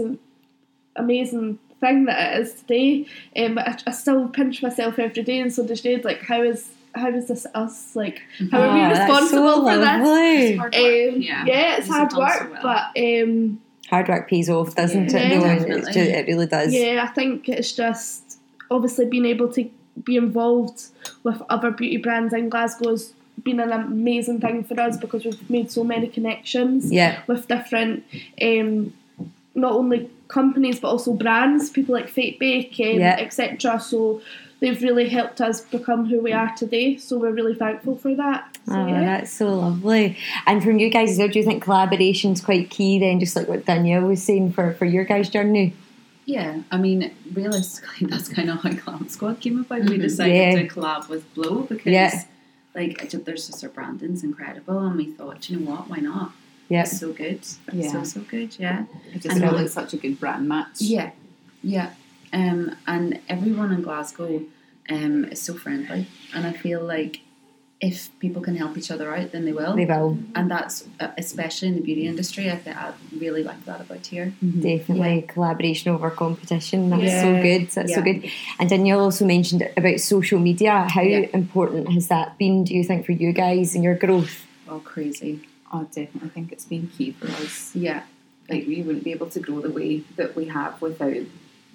amazing 0.96 1.58
thing 1.80 2.04
that 2.04 2.34
it 2.36 2.42
is 2.42 2.54
today. 2.54 3.06
Um, 3.36 3.54
but 3.54 3.68
I, 3.68 3.76
I 3.86 3.90
still 3.92 4.28
pinch 4.28 4.62
myself 4.62 4.98
every 4.98 5.22
day, 5.22 5.40
and 5.40 5.52
so 5.52 5.66
does 5.66 5.80
Jade. 5.80 6.04
Like, 6.04 6.22
how 6.22 6.42
is 6.42 6.70
how 6.94 7.08
is 7.08 7.28
this 7.28 7.46
us? 7.54 7.94
Like, 7.94 8.20
how 8.50 8.60
are 8.62 8.74
we 8.74 8.80
Oh, 8.80 8.88
responsible 8.90 9.54
so 9.54 9.64
for 9.64 9.76
this? 9.76 9.86
lovely. 9.86 10.56
hard 10.56 10.74
Um, 10.74 11.20
yeah. 11.22 11.44
yeah, 11.46 11.76
it's 11.76 11.86
You've 11.86 11.96
hard 11.96 12.12
work, 12.14 12.38
so 12.38 12.50
well. 12.50 12.62
but 12.94 13.00
um, 13.24 13.60
Hard 13.88 14.08
work 14.08 14.28
pays 14.30 14.48
off, 14.50 14.74
doesn't 14.74 15.10
Yeah, 15.12 15.18
it? 15.18 15.40
though? 15.40 15.46
It's 15.50 15.86
definitely. 15.86 15.92
ju- 15.92 16.18
it 16.18 16.26
really 16.28 16.46
does. 16.46 16.72
yeah, 16.72 17.04
I 17.08 17.12
think 17.12 17.48
it's 17.48 17.72
just 17.72 18.38
obviously 18.70 19.06
being 19.06 19.24
able 19.26 19.48
to 19.52 19.68
be 20.04 20.16
involved 20.16 20.86
with 21.24 21.42
other 21.50 21.70
beauty 21.70 21.96
brands 21.96 22.32
in 22.32 22.48
Glasgow 22.48 22.90
has 22.90 23.12
been 23.42 23.58
an 23.60 23.72
amazing 23.72 24.40
thing 24.40 24.62
for 24.64 24.78
us 24.80 24.96
because 24.96 25.24
we've 25.24 25.50
made 25.50 25.70
so 25.72 25.82
many 25.82 26.06
connections 26.06 26.92
Yeah. 26.92 27.20
with 27.26 27.48
different, 27.48 28.04
um, 28.40 28.92
not 29.54 29.72
only 29.72 30.08
companies 30.28 30.78
but 30.78 30.88
also 30.88 31.12
brands, 31.14 31.70
people 31.70 31.92
like 31.94 32.08
Fake 32.08 32.38
Bake, 32.38 32.76
um, 32.80 33.00
Yeah. 33.00 33.16
etc. 33.18 33.80
So 33.80 34.20
they've 34.60 34.80
really 34.82 35.08
helped 35.08 35.40
us 35.40 35.60
become 35.62 36.06
who 36.06 36.20
we 36.20 36.32
are 36.32 36.54
today. 36.56 36.96
So 36.96 37.18
we're 37.18 37.32
really 37.32 37.54
thankful 37.54 37.96
for 37.96 38.14
that. 38.14 38.56
So, 38.66 38.74
Oh, 38.74 38.86
yeah. 38.86 39.00
that's 39.00 39.32
so 39.32 39.54
lovely. 39.54 40.16
And 40.46 40.62
from 40.62 40.78
you 40.78 40.90
guys, 40.90 41.18
as 41.18 41.30
do 41.30 41.38
you 41.38 41.44
think 41.44 41.62
collaboration's 41.62 42.40
quite 42.40 42.70
key 42.70 42.98
then, 42.98 43.18
just 43.20 43.34
like 43.36 43.48
what 43.48 43.64
Danielle 43.66 44.02
was 44.06 44.22
saying 44.22 44.52
for, 44.52 44.74
for 44.74 44.84
your 44.84 45.04
guys' 45.04 45.28
journey? 45.30 45.74
Yeah, 46.26 46.60
I 46.70 46.76
mean, 46.76 47.10
realistically, 47.32 48.06
that's 48.10 48.28
kind 48.28 48.50
of 48.50 48.60
how 48.62 48.70
Glam 48.70 49.08
Squad 49.08 49.40
came 49.40 49.60
about. 49.60 49.80
We 49.80 49.86
mm-hmm. 49.92 50.02
decided 50.02 50.34
Yeah. 50.36 50.62
to 50.62 50.68
collab 50.68 51.08
with 51.08 51.32
Blow 51.34 51.62
because, 51.62 51.86
Yeah. 51.86 52.22
like, 52.74 53.02
it 53.02 53.10
ju- 53.10 53.18
there's 53.24 53.46
just 53.46 53.62
their 53.62 53.70
branding's 53.70 54.22
incredible, 54.22 54.78
and 54.78 54.96
we 54.96 55.06
thought, 55.12 55.48
you 55.50 55.58
know 55.58 55.70
what, 55.72 55.88
why 55.88 55.96
not? 55.96 56.32
Yeah. 56.68 56.82
It's 56.82 57.00
so 57.00 57.12
good, 57.12 57.40
Yeah. 57.72 57.90
so 57.90 58.04
so 58.04 58.20
good, 58.20 58.56
yeah, 58.60 58.84
It 59.12 59.22
just 59.22 59.30
And 59.34 59.40
felt 59.40 59.54
like- 59.54 59.62
like 59.62 59.70
such 59.70 59.92
a 59.94 59.96
good 59.96 60.20
brand 60.20 60.46
match. 60.46 60.80
yeah, 60.80 61.10
yeah. 61.64 61.90
Um, 62.32 62.76
and 62.86 63.20
everyone 63.28 63.72
in 63.72 63.82
Glasgow, 63.82 64.42
um, 64.88 65.24
is 65.26 65.40
so 65.42 65.54
friendly, 65.54 66.06
and 66.34 66.46
I 66.46 66.52
feel 66.52 66.80
like 66.82 67.20
if 67.80 68.10
people 68.20 68.42
can 68.42 68.56
help 68.56 68.76
each 68.76 68.90
other 68.90 69.14
out, 69.14 69.32
then 69.32 69.44
they 69.46 69.52
will. 69.52 69.74
They 69.74 69.86
will. 69.86 70.18
and 70.34 70.50
that's 70.50 70.84
uh, 71.00 71.08
especially 71.16 71.68
in 71.68 71.74
the 71.76 71.80
beauty 71.80 72.06
industry. 72.06 72.50
I 72.50 72.56
think 72.56 72.76
I 72.76 72.92
really 73.16 73.42
like 73.42 73.64
that 73.64 73.80
about 73.80 74.06
here. 74.06 74.34
Definitely 74.60 75.22
collaboration 75.28 75.92
over 75.92 76.10
competition. 76.10 76.90
That's 76.90 77.02
Yeah. 77.04 77.22
so 77.22 77.42
good. 77.42 77.70
That's 77.70 77.94
so 77.94 78.02
good. 78.02 78.30
And 78.58 78.68
Danielle 78.68 79.00
also 79.00 79.24
mentioned 79.24 79.66
about 79.76 79.98
social 80.00 80.38
media. 80.38 80.86
How 80.90 81.02
Yeah. 81.02 81.26
important 81.32 81.88
has 81.92 82.08
that 82.08 82.36
been, 82.38 82.64
do 82.64 82.74
you 82.74 82.84
think, 82.84 83.06
for 83.06 83.12
you 83.12 83.32
guys 83.32 83.74
and 83.74 83.82
your 83.82 83.94
growth? 83.94 84.46
Oh, 84.68 84.80
crazy! 84.80 85.40
I 85.72 85.82
definitely 85.84 86.20
I 86.24 86.28
think 86.28 86.52
it's 86.52 86.64
been 86.66 86.88
key 86.96 87.12
for 87.12 87.26
us. 87.42 87.70
Yeah, 87.74 88.02
Like 88.48 88.66
we 88.66 88.82
wouldn't 88.82 89.04
be 89.04 89.12
able 89.12 89.30
to 89.30 89.40
grow 89.40 89.60
the 89.60 89.70
way 89.70 90.02
that 90.16 90.36
we 90.36 90.46
have 90.46 90.80
without 90.82 91.16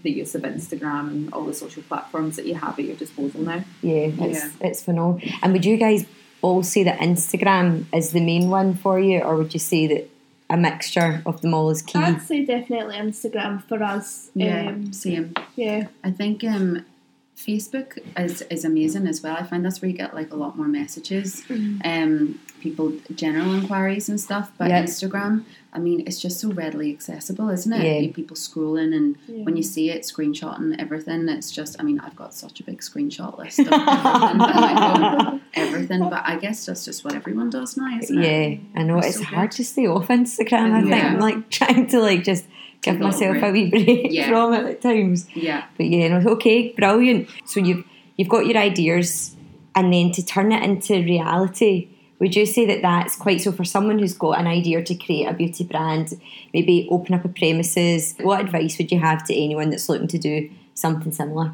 the 0.05 0.11
use 0.11 0.33
of 0.35 0.43
Instagram 0.43 1.07
and 1.09 1.33
all 1.33 1.43
the 1.45 1.53
social 1.53 1.83
platforms 1.83 2.37
that 2.37 2.45
you 2.45 2.55
have 2.55 2.79
at 2.79 2.85
your 2.85 2.95
disposal 2.95 3.41
now. 3.41 3.61
Yeah, 3.81 4.09
it's, 4.25 4.39
Yeah. 4.39 4.49
it's 4.67 4.81
phenomenal. 4.83 5.19
And 5.43 5.51
would 5.53 5.65
you 5.65 5.77
guys 5.77 6.05
all 6.41 6.63
say 6.63 6.83
that 6.83 6.99
Instagram 6.99 7.85
is 7.93 8.11
the 8.11 8.21
main 8.31 8.49
one 8.49 8.75
for 8.75 8.99
you, 8.99 9.19
or 9.19 9.35
would 9.35 9.53
you 9.53 9.59
say 9.59 9.87
that 9.87 10.09
a 10.49 10.55
mixture 10.57 11.21
of 11.25 11.41
them 11.41 11.53
all 11.55 11.69
is 11.71 11.81
key? 11.81 11.99
I'd 11.99 12.21
say 12.21 12.45
definitely 12.45 12.95
Instagram 12.97 13.63
for 13.67 13.81
us. 13.83 14.29
yeah, 14.35 14.69
Um, 14.69 14.93
same. 14.93 15.33
yeah. 15.55 15.87
I 16.03 16.11
think 16.11 16.43
um, 16.43 16.85
Facebook 17.35 17.97
is, 18.17 18.41
is 18.49 18.63
amazing 18.63 19.07
as 19.07 19.21
well. 19.23 19.35
I 19.35 19.43
find 19.43 19.65
that's 19.65 19.81
where 19.81 19.89
you 19.89 19.97
get 19.97 20.13
like 20.13 20.31
a 20.31 20.35
lot 20.35 20.55
more 20.55 20.67
messages, 20.67 21.43
um, 21.83 22.39
people 22.67 22.87
general 23.23 23.53
inquiries 23.59 24.05
and 24.09 24.19
stuff. 24.27 24.47
But 24.59 24.67
Yeah. 24.69 24.83
Instagram, 24.83 25.33
I 25.71 25.79
mean, 25.85 25.97
it's 26.07 26.19
just 26.25 26.35
so 26.41 26.47
readily 26.63 26.89
accessible, 26.95 27.47
isn't 27.57 27.71
it? 27.79 27.83
Yeah. 27.87 27.97
You- 28.03 28.13
People 28.19 28.37
scrolling 28.47 28.91
and 28.99 29.15
Yeah. 29.27 29.43
when 29.45 29.55
you 29.59 29.63
see 29.73 29.85
it, 29.95 30.01
screenshotting 30.11 30.69
everything. 30.83 31.19
It's 31.29 31.51
just, 31.59 31.71
I 31.79 31.83
mean, 31.87 31.99
I've 32.05 32.15
got 32.23 32.33
such 32.43 32.59
a 32.61 32.63
big 32.69 32.79
screenshot 32.89 33.37
list 33.41 33.59
of 33.59 33.67
everything, 33.71 34.37
but, 34.43 34.55
like, 34.65 35.41
everything. 35.53 36.01
But 36.13 36.21
I 36.25 36.37
guess 36.43 36.65
that's 36.65 36.83
just 36.89 37.03
what 37.05 37.13
everyone 37.19 37.49
does 37.49 37.77
now, 37.77 37.89
isn't 38.01 38.17
it? 38.23 38.25
Yeah, 38.25 38.79
I 38.79 38.83
know 38.87 38.97
It's 38.99 39.07
it's 39.07 39.17
so 39.19 39.23
hard 39.35 39.49
good. 39.51 39.57
to 39.57 39.63
stay 39.65 39.85
off 39.87 40.07
Instagram. 40.07 40.71
I 40.73 40.81
think 40.81 40.95
Yeah. 40.95 41.07
I'm 41.13 41.19
like 41.19 41.49
trying 41.59 41.87
to 41.93 41.99
like 42.09 42.23
just 42.23 42.45
give 42.81 42.95
Take 42.95 43.03
myself 43.03 43.37
a 43.37 43.39
break. 43.39 43.53
wee 43.53 43.69
break 43.69 44.07
Yeah. 44.17 44.27
from 44.29 44.53
it 44.57 44.65
at 44.71 44.81
times. 44.81 45.27
Yeah. 45.35 45.63
But 45.77 45.85
yeah, 45.87 46.05
no, 46.19 46.29
okay, 46.35 46.73
brilliant. 46.77 47.27
So 47.45 47.59
you've 47.59 47.83
you've 48.17 48.29
got 48.35 48.45
your 48.47 48.57
ideas, 48.57 49.35
and 49.77 49.91
then 49.93 50.11
to 50.13 50.21
turn 50.33 50.51
it 50.53 50.63
into 50.63 50.93
reality. 51.03 51.89
Would 52.19 52.35
you 52.35 52.45
say 52.45 52.65
that 52.67 52.81
that's 52.81 53.15
quite 53.15 53.41
so 53.41 53.51
for 53.51 53.65
someone 53.65 53.99
who's 53.99 54.13
got 54.13 54.39
an 54.39 54.47
idea 54.47 54.81
to 54.83 54.95
create 54.95 55.25
a 55.25 55.33
beauty 55.33 55.63
brand, 55.65 56.13
maybe 56.53 56.87
open 56.89 57.13
up 57.13 57.25
a 57.25 57.27
premises? 57.29 58.15
What 58.21 58.39
advice 58.41 58.77
would 58.77 58.91
you 58.91 58.99
have 58.99 59.25
to 59.27 59.35
anyone 59.35 59.69
that's 59.69 59.89
looking 59.89 60.07
to 60.07 60.17
do 60.17 60.49
something 60.73 61.11
similar? 61.11 61.53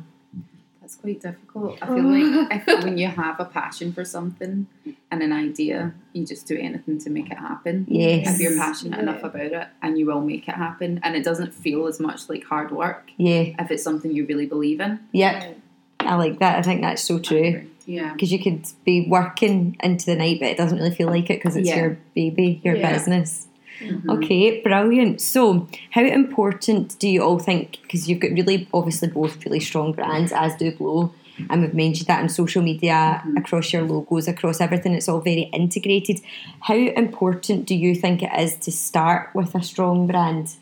That's 0.82 0.96
quite 0.96 1.22
difficult. 1.22 1.80
I 1.82 1.88
feel 1.88 2.04
like 2.04 2.52
I 2.52 2.60
feel 2.60 2.82
when 2.84 2.98
you 2.98 3.08
have 3.08 3.40
a 3.40 3.46
passion 3.46 3.92
for 3.94 4.04
something 4.06 4.68
and 5.10 5.24
an 5.24 5.32
idea, 5.32 5.94
you 6.14 6.26
just 6.26 6.46
do 6.48 6.58
anything 6.60 7.00
to 7.00 7.10
make 7.10 7.32
it 7.32 7.38
happen. 7.38 7.86
Yes. 7.88 8.36
If 8.36 8.40
you're 8.42 8.58
passionate 8.58 9.00
enough 9.00 9.24
about 9.24 9.42
it 9.54 9.68
and 9.82 9.98
you 9.98 10.06
will 10.06 10.22
make 10.22 10.48
it 10.48 10.56
happen 10.56 11.00
and 11.02 11.16
it 11.16 11.24
doesn't 11.24 11.54
feel 11.54 11.88
as 11.88 12.00
much 12.00 12.30
like 12.30 12.44
hard 12.44 12.72
work 12.72 13.10
Yeah, 13.18 13.56
if 13.58 13.72
it's 13.72 13.84
something 13.84 14.12
you 14.12 14.26
really 14.26 14.46
believe 14.46 14.80
in. 14.80 15.00
yep. 15.12 15.58
I 16.08 16.16
like 16.16 16.40
that. 16.40 16.58
I 16.60 16.62
think 16.62 16.82
that's 16.82 17.04
so 17.04 17.20
true. 17.20 17.68
Yeah. 17.86 18.14
Because 18.14 18.32
you 18.32 18.40
could 18.40 18.66
be 18.86 19.08
working 19.10 19.76
into 19.82 20.06
the 20.06 20.16
night, 20.16 20.40
but 20.40 20.50
it 20.50 20.58
doesn't 20.58 20.78
really 20.78 20.94
feel 20.96 21.08
like 21.08 21.30
it 21.30 21.40
because 21.40 21.56
it's 21.56 21.68
Yeah. 21.70 21.78
your 21.80 21.98
baby, 22.16 22.62
your 22.64 22.76
Yeah. 22.76 22.94
business. 22.94 23.48
Mm-hmm. 23.82 24.10
Okay, 24.12 24.62
brilliant. 24.62 25.20
So, 25.22 25.68
how 25.90 26.04
important 26.04 26.98
do 27.00 27.08
you 27.10 27.24
all 27.24 27.40
think? 27.40 27.80
Because 27.82 28.08
you've 28.08 28.20
got 28.20 28.32
really, 28.32 28.68
obviously, 28.74 29.08
both 29.08 29.44
really 29.44 29.60
strong 29.60 29.92
brands, 29.94 30.32
as 30.32 30.56
do 30.56 30.72
Blow, 30.72 31.12
and 31.50 31.62
we've 31.62 31.74
mentioned 31.74 32.06
that 32.08 32.22
on 32.22 32.30
social 32.30 32.62
media, 32.62 33.24
Mm-hmm. 33.26 33.38
across 33.38 33.74
your 33.74 33.82
logos, 33.82 34.28
across 34.28 34.62
everything. 34.62 34.94
It's 34.94 35.10
all 35.10 35.20
very 35.22 35.50
integrated. 35.52 36.22
How 36.60 36.76
important 36.76 37.66
do 37.66 37.74
you 37.74 37.96
think 37.96 38.22
it 38.22 38.30
is 38.40 38.56
to 38.58 38.72
start 38.72 39.30
with 39.34 39.56
a 39.56 39.64
strong 39.64 40.06
brand? 40.06 40.56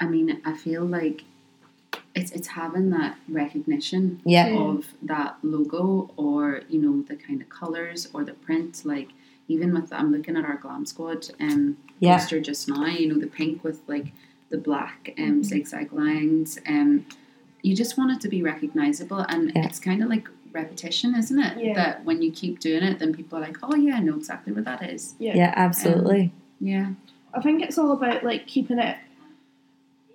I 0.00 0.06
mean, 0.06 0.40
I 0.44 0.54
feel 0.54 0.84
like 0.84 1.22
it's 2.16 2.32
it's 2.32 2.48
having 2.48 2.90
that 2.90 3.16
recognition 3.28 4.20
Yeah. 4.24 4.48
of 4.58 4.86
that 5.02 5.36
logo 5.42 6.10
or 6.16 6.62
you 6.68 6.80
know 6.80 7.02
the 7.02 7.16
kind 7.16 7.40
of 7.42 7.48
colors 7.48 8.08
or 8.12 8.24
the 8.24 8.32
print. 8.32 8.82
Like 8.84 9.10
even 9.48 9.72
with 9.74 9.92
I'm 9.92 10.10
looking 10.12 10.36
at 10.36 10.44
our 10.44 10.56
Glam 10.56 10.86
Squad 10.86 11.28
um 11.40 11.76
Yeah. 12.00 12.16
poster 12.18 12.40
just 12.40 12.68
now. 12.68 12.86
You 12.86 13.08
know 13.12 13.20
the 13.20 13.26
pink 13.40 13.62
with 13.62 13.80
like 13.86 14.08
the 14.48 14.58
black 14.58 15.14
um 15.18 15.44
zigzag 15.44 15.92
lines. 15.92 16.58
Um, 16.66 17.06
you 17.62 17.74
just 17.76 17.98
want 17.98 18.12
it 18.12 18.20
to 18.20 18.28
be 18.28 18.42
recognizable, 18.42 19.20
and 19.28 19.52
Yeah. 19.54 19.66
it's 19.66 19.78
kind 19.80 20.02
of 20.02 20.08
like 20.08 20.28
repetition, 20.52 21.14
isn't 21.14 21.38
it? 21.38 21.58
Yeah. 21.62 21.74
That 21.74 22.04
when 22.04 22.22
you 22.22 22.30
keep 22.32 22.60
doing 22.60 22.82
it, 22.82 22.98
then 22.98 23.12
people 23.14 23.36
are 23.38 23.42
like, 23.42 23.58
oh 23.62 23.74
yeah, 23.76 23.96
I 23.96 24.00
know 24.00 24.16
exactly 24.16 24.52
what 24.54 24.64
that 24.64 24.82
is. 24.90 25.14
Yeah. 25.18 25.36
Yeah, 25.36 25.52
absolutely. 25.56 26.32
Yeah. 26.60 26.90
I 27.34 27.42
think 27.42 27.62
it's 27.62 27.76
all 27.76 27.92
about 27.92 28.24
like 28.24 28.46
keeping 28.46 28.78
it 28.78 28.96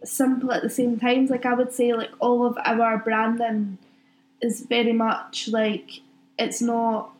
simple 0.03 0.51
at 0.51 0.61
the 0.61 0.69
same 0.69 0.99
time. 0.99 1.27
Like 1.27 1.45
I 1.45 1.53
would 1.53 1.73
say, 1.73 1.93
like 1.93 2.11
all 2.19 2.45
of 2.45 2.57
our 2.65 2.97
branding 2.97 3.77
is 4.41 4.61
very 4.61 4.93
much 4.93 5.47
like 5.49 6.01
it's 6.39 6.61
not 6.61 7.11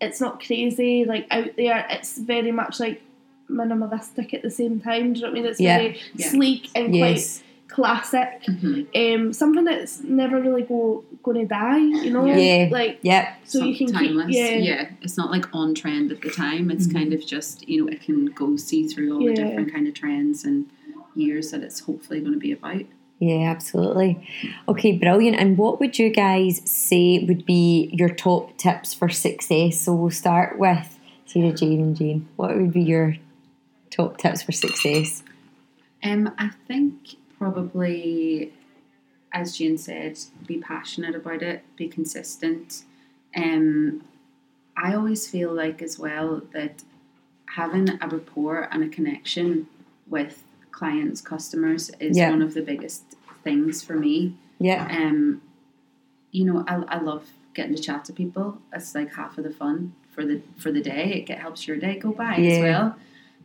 it's 0.00 0.20
not 0.20 0.44
crazy 0.44 1.04
like 1.04 1.26
out 1.30 1.56
there. 1.56 1.86
It's 1.90 2.18
very 2.18 2.52
much 2.52 2.78
like 2.80 3.02
minimalistic 3.50 4.34
at 4.34 4.42
the 4.42 4.50
same 4.50 4.80
time. 4.80 5.12
Do 5.12 5.20
you 5.20 5.26
know 5.26 5.30
what 5.32 5.38
I 5.38 5.40
mean? 5.40 5.50
It's 5.50 5.60
Yeah. 5.60 5.78
very 5.78 6.00
Yeah. 6.16 6.28
sleek 6.28 6.68
and 6.74 6.94
yes. 6.94 7.38
quite 7.38 7.42
classic. 7.68 8.42
Mhm. 8.48 8.86
Um, 9.14 9.32
something 9.32 9.64
that's 9.64 10.02
never 10.02 10.40
really 10.40 10.62
go 10.62 11.04
going 11.22 11.40
to 11.40 11.46
die. 11.46 11.78
You 11.78 12.10
know, 12.10 12.24
Yeah. 12.26 12.68
like 12.70 12.98
Yep. 13.02 13.28
so 13.44 13.64
you 13.64 13.76
can 13.76 13.92
timeless. 13.92 14.26
keep 14.26 14.36
yeah. 14.36 14.56
yeah, 14.58 14.88
it's 15.02 15.16
not 15.16 15.30
like 15.30 15.46
on 15.54 15.74
trend 15.74 16.12
at 16.12 16.20
the 16.22 16.30
time. 16.30 16.70
It's 16.70 16.86
kind 16.86 17.12
of 17.12 17.24
just 17.26 17.68
you 17.68 17.84
know 17.84 17.88
it 17.90 18.00
can 18.02 18.26
go 18.26 18.56
see 18.56 18.86
through 18.86 19.12
all 19.14 19.22
Yeah. 19.22 19.30
the 19.30 19.42
different 19.42 19.72
kind 19.72 19.88
of 19.88 19.94
trends 19.94 20.44
and 20.44 20.66
years 21.16 21.50
that 21.50 21.62
it's 21.62 21.80
hopefully 21.80 22.20
going 22.20 22.32
to 22.32 22.38
be 22.38 22.52
about. 22.52 22.82
Yeah, 23.18 23.50
absolutely. 23.50 24.28
Okay, 24.68 24.92
brilliant. 24.92 25.38
And 25.38 25.56
what 25.56 25.80
would 25.80 25.98
you 25.98 26.10
guys 26.10 26.60
say 26.70 27.24
would 27.24 27.46
be 27.46 27.90
your 27.92 28.10
top 28.10 28.56
tips 28.58 28.92
for 28.92 29.08
success? 29.08 29.80
So 29.80 29.94
we'll 29.94 30.10
start 30.10 30.58
with 30.58 30.98
Sarah 31.24 31.52
Jane 31.52 31.80
and 31.80 31.96
Jane. 31.96 32.28
What 32.36 32.54
would 32.54 32.72
be 32.72 32.82
your 32.82 33.16
top 33.90 34.18
tips 34.18 34.42
for 34.42 34.52
success? 34.52 35.22
Um, 36.02 36.34
I 36.38 36.50
think 36.68 37.16
probably, 37.38 38.52
as 39.32 39.56
Jane 39.56 39.78
said, 39.78 40.18
be 40.46 40.58
passionate 40.58 41.14
about 41.14 41.42
it, 41.42 41.64
be 41.76 41.88
consistent. 41.88 42.84
Um, 43.34 44.04
I 44.76 44.94
always 44.94 45.28
feel 45.28 45.54
like 45.54 45.80
as 45.80 45.98
well 45.98 46.42
that 46.52 46.82
having 47.46 47.88
a 47.88 48.08
rapport 48.08 48.68
and 48.70 48.84
a 48.84 48.88
connection 48.88 49.68
with 50.06 50.44
clients, 50.80 51.20
customers 51.20 51.90
is 52.06 52.16
Yeah. 52.16 52.30
one 52.30 52.42
of 52.42 52.52
the 52.54 52.62
biggest 52.72 53.02
things 53.44 53.82
for 53.86 53.96
me. 54.06 54.16
Yeah, 54.58 54.86
um, 54.90 55.42
you 56.36 56.44
know, 56.48 56.64
I, 56.72 56.74
I 56.96 56.98
love 57.10 57.24
getting 57.54 57.74
to 57.74 57.82
chat 57.88 58.04
to 58.06 58.12
people. 58.12 58.58
It's 58.72 58.94
like 58.94 59.10
half 59.14 59.38
of 59.38 59.44
the 59.44 59.50
fun 59.62 59.94
for 60.14 60.22
the 60.30 60.36
for 60.62 60.70
the 60.76 60.82
day. 60.94 61.04
It 61.18 61.22
get, 61.26 61.38
helps 61.46 61.66
your 61.68 61.76
day 61.86 61.94
go 61.98 62.10
by 62.12 62.34
as 62.36 62.58
well, 62.68 62.86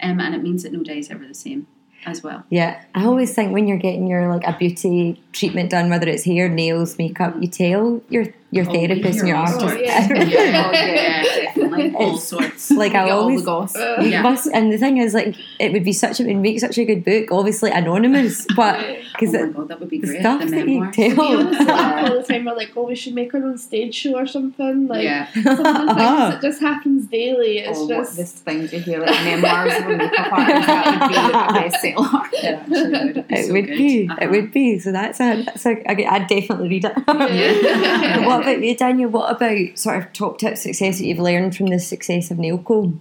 um, 0.06 0.20
and 0.20 0.36
it 0.36 0.41
means 0.48 0.63
that 0.63 0.72
no 0.74 0.84
day 0.84 1.00
is 1.00 1.10
ever 1.10 1.26
the 1.28 1.34
same 1.48 1.67
as 2.06 2.24
well. 2.24 2.44
yeah. 2.50 2.82
I 2.96 3.06
always 3.06 3.32
think 3.36 3.54
when 3.54 3.67
you're 3.67 3.78
getting 3.88 4.08
your 4.08 4.28
like 4.36 4.46
a 4.52 4.58
beauty 4.58 5.22
treatment 5.34 5.70
done, 5.70 5.89
whether 5.91 6.08
it's 6.08 6.24
hair, 6.24 6.50
nails, 6.50 6.98
makeup, 6.98 7.36
you 7.39 7.48
tell 7.48 8.02
your 8.10 8.26
your 8.54 8.66
Oh, 8.70 8.74
therapist 8.74 9.20
and 9.20 9.28
your 9.30 9.38
all 9.38 9.44
artist. 9.48 9.60
sorts. 9.62 9.82
Yeah. 9.82 10.14
yeah, 10.14 10.68
Oh, 10.68 10.72
yeah, 10.74 11.24
definitely. 11.24 11.94
all 11.96 12.18
sorts. 12.32 12.70
like 12.72 12.92
I 12.92 13.06
Get 13.06 13.12
all 13.12 13.20
always 13.22 13.40
the 13.42 13.46
goss. 13.46 13.74
We 14.00 14.12
Yeah. 14.12 14.22
must, 14.24 14.48
and 14.54 14.72
the 14.74 14.78
thing 14.78 14.98
is, 14.98 15.14
like, 15.14 15.36
it 15.60 15.72
would 15.72 15.84
be 15.86 15.94
such 15.94 16.20
a, 16.20 16.24
it 16.28 16.34
would 16.34 16.42
make 16.44 16.60
such 16.60 16.78
a 16.78 16.84
good 16.86 17.06
book. 17.06 17.32
Obviously 17.32 17.72
anonymous, 17.72 18.46
but 18.56 18.80
Oh 18.80 18.96
because 19.14 19.34
my 19.34 19.46
god, 19.48 19.68
that 19.70 19.80
would 19.80 19.90
be 19.90 20.00
great. 20.00 20.20
stuff 20.20 20.42
the 20.42 20.48
that 20.50 20.68
you 20.68 20.82
memoir. 20.82 20.92
We 20.98 21.16
tell. 21.16 21.22
always 21.22 21.60
laugh 21.68 22.10
all 22.12 22.18
the 22.18 22.24
time. 22.24 22.46
We're 22.46 22.56
like, 22.56 22.72
oh, 22.76 22.84
we 22.84 22.96
should 22.96 23.14
make 23.16 23.34
our 23.34 23.44
own 23.44 23.58
stage 23.58 23.96
show 23.96 24.16
or 24.18 24.26
something. 24.28 24.88
Like, 24.88 25.04
yeah, 25.04 25.32
some 25.34 25.48
of 25.48 25.58
the 25.58 25.64
things 25.64 25.96
that 25.96 26.42
just 26.42 26.60
happens 26.62 27.06
daily. 27.08 27.60
It's 27.60 27.80
Oh, 27.80 27.88
just 27.88 28.18
this 28.18 28.32
things 28.34 28.74
you 28.74 28.80
hear 28.80 29.00
like 29.00 29.24
memoirs 29.24 29.74
of 29.80 29.86
a 29.90 29.96
makeup 29.98 30.32
artist 30.32 30.68
that 30.68 30.86
would 31.00 31.08
be 31.10 31.16
the 31.16 31.78
bestseller. 31.78 32.30
it 32.34 32.70
would. 32.70 33.18
It'd 33.18 33.28
be 33.28 33.36
It 33.36 33.46
so 33.46 33.54
would 33.54 33.68
good. 33.68 33.78
be. 33.78 34.08
Uh-huh. 34.10 34.18
It 34.22 34.30
would 34.32 34.52
be. 34.52 34.80
So 34.80 34.92
that's 34.92 35.20
a. 35.22 35.44
That's 35.44 35.66
a. 35.66 35.90
I- 35.90 36.16
I'd 36.16 36.28
definitely 36.28 36.68
read 36.70 36.86
it. 36.86 36.94
Yeah. 37.08 38.26
What 38.42 38.54
about 38.54 38.64
you, 38.64 38.76
Danielle? 38.76 39.10
What 39.10 39.36
about 39.36 39.78
sort 39.78 39.98
of 39.98 40.14
top 40.14 40.40
tip 40.40 40.58
success 40.58 40.98
that 40.98 41.06
you've 41.06 41.20
learned 41.20 41.56
from 41.56 41.68
the 41.68 41.80
success 41.80 42.32
of 42.32 42.38
Nailco? 42.38 42.98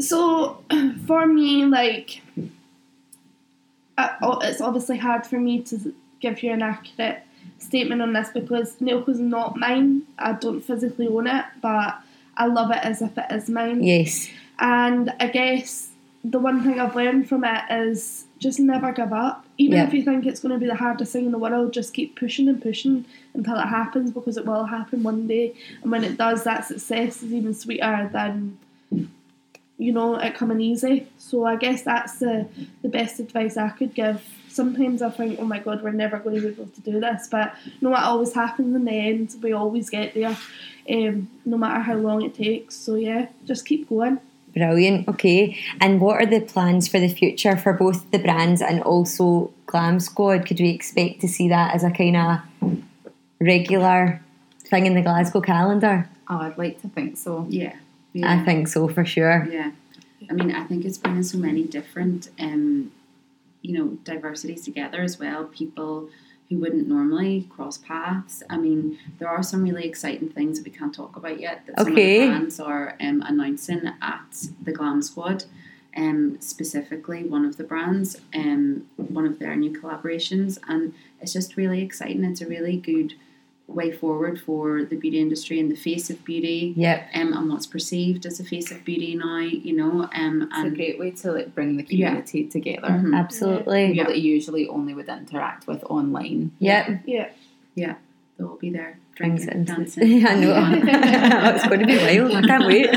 so 0.00 0.62
for 1.06 1.26
me, 1.26 1.64
like 1.64 2.20
uh, 3.96 4.38
it's 4.42 4.60
obviously 4.60 4.98
hard 4.98 5.26
for 5.26 5.38
me 5.38 5.62
to 5.62 5.94
give 6.20 6.42
you 6.42 6.52
an 6.52 6.62
accurate 6.62 7.22
statement 7.58 8.02
on 8.02 8.12
this 8.12 8.30
because 8.30 8.76
Nailco's 8.76 9.20
not 9.20 9.56
mine. 9.56 10.02
I 10.18 10.32
don't 10.32 10.60
physically 10.60 11.08
own 11.08 11.26
it, 11.26 11.44
but 11.60 11.98
I 12.36 12.46
love 12.46 12.70
it 12.70 12.82
as 12.82 13.02
if 13.02 13.16
it 13.16 13.26
is 13.30 13.48
mine. 13.48 13.82
Yes. 13.82 14.28
And 14.58 15.12
I 15.20 15.28
guess 15.28 15.90
the 16.24 16.38
one 16.38 16.62
thing 16.62 16.80
I've 16.80 16.96
learned 16.96 17.28
from 17.28 17.44
it 17.44 17.62
is 17.70 18.24
just 18.38 18.60
never 18.60 18.92
give 18.92 19.12
up. 19.12 19.43
Even 19.56 19.78
Yeah. 19.78 19.86
if 19.86 19.94
you 19.94 20.02
think 20.02 20.26
it's 20.26 20.40
going 20.40 20.52
to 20.52 20.58
be 20.58 20.66
the 20.66 20.74
hardest 20.74 21.12
thing 21.12 21.26
in 21.26 21.32
the 21.32 21.38
world, 21.38 21.72
just 21.72 21.94
keep 21.94 22.18
pushing 22.18 22.48
and 22.48 22.60
pushing 22.60 23.04
until 23.34 23.56
it 23.56 23.66
happens 23.66 24.10
because 24.10 24.36
it 24.36 24.46
will 24.46 24.64
happen 24.64 25.02
one 25.02 25.26
day. 25.28 25.54
And 25.82 25.92
when 25.92 26.02
it 26.02 26.16
does, 26.16 26.42
that 26.44 26.64
success 26.66 27.22
is 27.22 27.32
even 27.32 27.54
sweeter 27.54 28.10
than, 28.12 28.58
you 29.78 29.92
know, 29.92 30.16
it 30.16 30.34
coming 30.34 30.60
easy. 30.60 31.06
So 31.18 31.44
I 31.44 31.56
guess 31.56 31.82
that's 31.82 32.18
the, 32.18 32.46
the 32.82 32.88
best 32.88 33.20
advice 33.20 33.56
I 33.56 33.68
could 33.70 33.94
give. 33.94 34.22
Sometimes 34.48 35.02
I 35.02 35.10
think, 35.10 35.38
oh 35.40 35.44
my 35.44 35.58
god, 35.58 35.82
we're 35.82 35.90
never 35.90 36.18
going 36.18 36.36
to 36.36 36.42
be 36.42 36.48
able 36.48 36.66
to 36.66 36.80
do 36.80 37.00
this. 37.00 37.28
But 37.28 37.54
no, 37.80 37.90
what 37.90 38.02
always 38.02 38.32
happens 38.32 38.74
in 38.74 38.84
the 38.84 38.92
end. 38.92 39.34
We 39.42 39.52
always 39.52 39.90
get 39.90 40.14
there, 40.14 40.36
um, 40.90 41.28
no 41.44 41.56
matter 41.56 41.80
how 41.80 41.94
long 41.94 42.22
it 42.22 42.34
takes. 42.34 42.76
So 42.76 42.94
yeah, 42.96 43.28
just 43.46 43.66
keep 43.66 43.88
going. 43.88 44.20
Brilliant. 44.54 45.08
Okay. 45.08 45.58
And 45.80 46.00
what 46.00 46.22
are 46.22 46.26
the 46.26 46.40
plans 46.40 46.86
for 46.86 47.00
the 47.00 47.08
future 47.08 47.56
for 47.56 47.72
both 47.72 48.10
the 48.12 48.18
brands 48.18 48.62
and 48.62 48.82
also 48.82 49.52
Glam 49.66 49.98
Squad? 49.98 50.46
Could 50.46 50.60
we 50.60 50.70
expect 50.70 51.20
to 51.22 51.28
see 51.28 51.48
that 51.48 51.74
as 51.74 51.82
a 51.82 51.90
kind 51.90 52.16
of 52.16 52.40
regular 53.40 54.22
thing 54.60 54.86
in 54.86 54.94
the 54.94 55.02
Glasgow 55.02 55.40
calendar? 55.40 56.08
Oh, 56.28 56.38
I'd 56.38 56.56
like 56.56 56.80
to 56.82 56.88
think 56.88 57.16
so. 57.16 57.46
Yeah. 57.48 57.74
yeah. 58.12 58.32
I 58.32 58.44
think 58.44 58.68
so 58.68 58.88
for 58.88 59.04
sure. 59.04 59.46
Yeah, 59.50 59.72
I 60.30 60.32
mean, 60.32 60.52
I 60.52 60.64
think 60.64 60.84
it's 60.84 60.98
bringing 60.98 61.22
so 61.22 61.38
many 61.38 61.64
different, 61.64 62.30
um, 62.38 62.92
you 63.60 63.76
know, 63.76 63.98
diversities 64.04 64.64
together 64.64 65.02
as 65.02 65.18
well. 65.18 65.44
People 65.44 66.08
who 66.48 66.58
wouldn't 66.58 66.86
normally 66.88 67.46
cross 67.50 67.78
paths. 67.78 68.42
I 68.50 68.56
mean, 68.58 68.98
there 69.18 69.28
are 69.28 69.42
some 69.42 69.62
really 69.62 69.84
exciting 69.86 70.28
things 70.28 70.58
that 70.58 70.64
we 70.70 70.76
can't 70.76 70.94
talk 70.94 71.16
about 71.16 71.40
yet 71.40 71.64
that 71.66 71.78
some 71.78 71.88
of 71.88 71.94
the 71.94 72.00
Okay. 72.02 72.26
brands 72.26 72.60
are 72.60 72.96
um, 73.00 73.22
announcing 73.26 73.82
at 74.02 74.44
the 74.62 74.72
Glam 74.72 75.02
Squad. 75.02 75.44
Um, 75.96 76.38
specifically, 76.40 77.22
one 77.22 77.44
of 77.44 77.56
the 77.56 77.62
brands, 77.62 78.20
um, 78.34 78.84
one 78.96 79.26
of 79.26 79.38
their 79.38 79.54
new 79.54 79.70
collaborations, 79.80 80.58
and 80.68 80.92
it's 81.20 81.32
just 81.32 81.56
really 81.56 81.82
exciting. 81.82 82.24
It's 82.24 82.40
a 82.40 82.46
really 82.48 82.76
good 82.76 83.14
way 83.66 83.90
forward 83.90 84.38
for 84.40 84.84
the 84.84 84.94
beauty 84.96 85.18
industry 85.18 85.58
and 85.58 85.70
the 85.70 85.76
face 85.76 86.10
of 86.10 86.22
beauty 86.24 86.74
Yep. 86.76 87.08
um, 87.14 87.32
and 87.32 87.48
what's 87.50 87.66
perceived 87.66 88.26
as 88.26 88.38
a 88.38 88.44
face 88.44 88.70
of 88.70 88.84
beauty 88.84 89.14
now, 89.16 89.38
you 89.38 89.74
know, 89.74 90.08
um, 90.14 90.48
It's 90.52 90.64
a 90.72 90.76
great 90.76 90.98
way 90.98 91.10
to 91.12 91.32
like 91.32 91.54
bring 91.54 91.76
the 91.78 91.84
Yeah. 91.88 92.08
community 92.08 92.44
together. 92.44 92.88
Mhm. 92.88 93.16
Absolutely. 93.18 93.92
People 93.94 94.12
that 94.12 94.20
you 94.20 94.32
usually 94.34 94.68
only 94.68 94.92
would 94.94 95.08
interact 95.08 95.66
with 95.66 95.82
online. 95.84 96.52
Yep. 96.58 97.00
Yeah. 97.06 97.28
Yeah. 97.74 97.94
They'll 98.36 98.48
all 98.48 98.56
be 98.56 98.68
there 98.70 98.98
drinking, 99.16 99.48
it 99.48 99.54
into 99.54 99.74
dancing. 99.74 100.08
the, 100.22 100.26
I 100.28 100.34
know. 100.34 101.54
it's 101.54 101.66
going 101.66 101.80
to 101.80 101.86
be 101.86 101.96
wild. 101.96 102.32
I 102.34 102.42
can't 102.42 102.66
wait. 102.66 102.90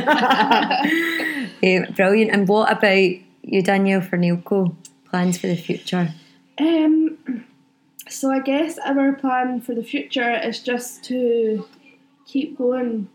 um, 1.88 1.94
brilliant. 1.96 2.32
And 2.32 2.48
what 2.48 2.72
about 2.72 2.98
you, 3.44 3.62
Danielle, 3.62 4.02
for 4.02 4.18
Nailco? 4.18 4.76
Plans 5.10 5.38
for 5.38 5.48
the 5.48 5.56
future? 5.56 6.10
Um, 6.60 7.17
so 8.18 8.32
I 8.32 8.40
guess 8.40 8.78
our 8.80 9.14
plan 9.14 9.62
for 9.62 9.74
the 9.76 9.84
future 9.84 10.32
is 10.40 10.60
just 10.62 11.04
to 11.06 11.68
keep 12.26 12.58
going, 12.58 13.08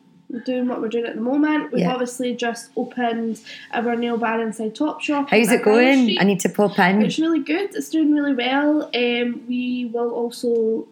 doing 0.47 0.69
what 0.69 0.81
we're 0.81 0.89
doing 0.89 1.07
at 1.07 1.15
the 1.17 1.21
moment. 1.21 1.73
We've 1.73 1.83
Yeah. 1.83 1.93
obviously 1.93 2.35
just 2.35 2.71
opened 2.77 3.41
our 3.73 3.97
nail 3.97 4.17
bar 4.17 4.41
inside 4.41 4.75
Top 4.75 5.01
Shop. 5.03 5.29
How's 5.31 5.51
it 5.51 5.63
going? 5.63 6.17
I 6.21 6.25
need 6.25 6.41
to 6.41 6.49
pop 6.49 6.79
in. 6.79 7.03
It's 7.03 7.19
really 7.19 7.41
good. 7.41 7.75
It's 7.75 7.91
doing 7.91 8.13
really 8.15 8.35
well. 8.35 8.89
Um, 8.95 9.43
we 9.49 9.91
will 9.93 10.11
also 10.11 10.87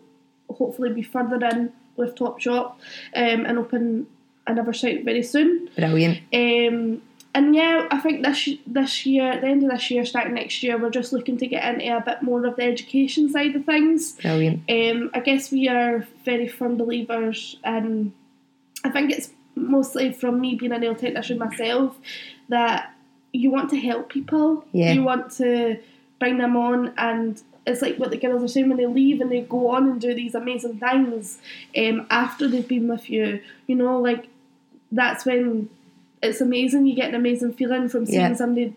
hopefully 0.51 0.93
be 0.93 1.03
further 1.03 1.39
in 1.47 1.73
with 1.97 2.15
Top 2.17 2.41
Shop 2.41 2.79
um, 3.15 3.47
and 3.47 3.59
open 3.59 4.07
another 4.47 4.73
site 4.73 5.05
very 5.05 5.23
soon. 5.23 5.69
Brilliant. 5.77 6.19
Um, 6.35 7.03
and 7.35 7.55
yeah, 7.55 7.87
I 7.91 8.01
think 8.01 8.25
this 8.25 8.49
this 8.67 9.07
year, 9.07 9.31
at 9.31 9.41
the 9.41 9.47
end 9.47 9.63
of 9.63 9.71
this 9.71 9.91
year, 9.91 10.05
starting 10.05 10.35
next 10.35 10.63
year, 10.63 10.77
we're 10.77 10.91
just 10.91 11.13
looking 11.13 11.39
to 11.39 11.47
get 11.47 11.65
into 11.65 11.97
a 11.97 12.01
bit 12.01 12.23
more 12.23 12.45
of 12.45 12.57
the 12.57 12.65
education 12.65 13.31
side 13.31 13.55
of 13.55 13.65
things. 13.65 14.13
Brilliant. 14.15 14.69
Um, 14.69 15.11
I 15.15 15.21
guess 15.21 15.53
we 15.53 15.69
are 15.69 16.07
very 16.25 16.49
firm 16.49 16.77
believers, 16.77 17.57
and 17.63 18.13
I 18.85 18.91
think 18.91 19.13
it's 19.13 19.31
mostly 19.55 20.13
from 20.13 20.41
me 20.41 20.57
being 20.57 20.73
a 20.73 20.79
nail 20.79 20.95
technician 20.97 21.39
myself 21.39 21.97
that 22.49 22.93
you 23.33 23.51
want 23.51 23.71
to 23.71 23.79
help 23.79 24.09
people. 24.09 24.65
Yeah. 24.73 24.93
You 24.93 25.05
want 25.05 25.31
to 25.33 25.79
bring 26.19 26.39
them 26.39 26.57
on, 26.57 26.93
and 26.99 27.41
it's 27.65 27.81
like 27.81 27.97
what 27.97 28.11
the 28.11 28.17
girls 28.17 28.43
are 28.43 28.49
saying 28.49 28.69
when 28.69 28.79
they 28.79 28.87
leave 28.87 29.21
and 29.21 29.31
they 29.31 29.43
go 29.43 29.69
on 29.69 29.89
and 29.89 30.01
do 30.01 30.15
these 30.15 30.35
amazing 30.35 30.81
things 30.81 31.39
um, 31.77 32.09
after 32.11 32.49
they've 32.49 32.67
been 32.67 32.89
with 32.89 33.09
you. 33.09 33.41
You 33.69 33.77
know, 33.77 34.01
like 34.01 34.27
that's 34.91 35.25
when 35.25 35.69
it's 36.23 36.41
amazing. 36.41 36.87
You 36.87 36.95
get 36.95 37.09
an 37.11 37.15
amazing 37.15 37.53
feeling 37.55 37.89
from 37.89 38.07
seeing 38.07 38.21
Yeah. 38.21 38.35
somebody 38.35 38.75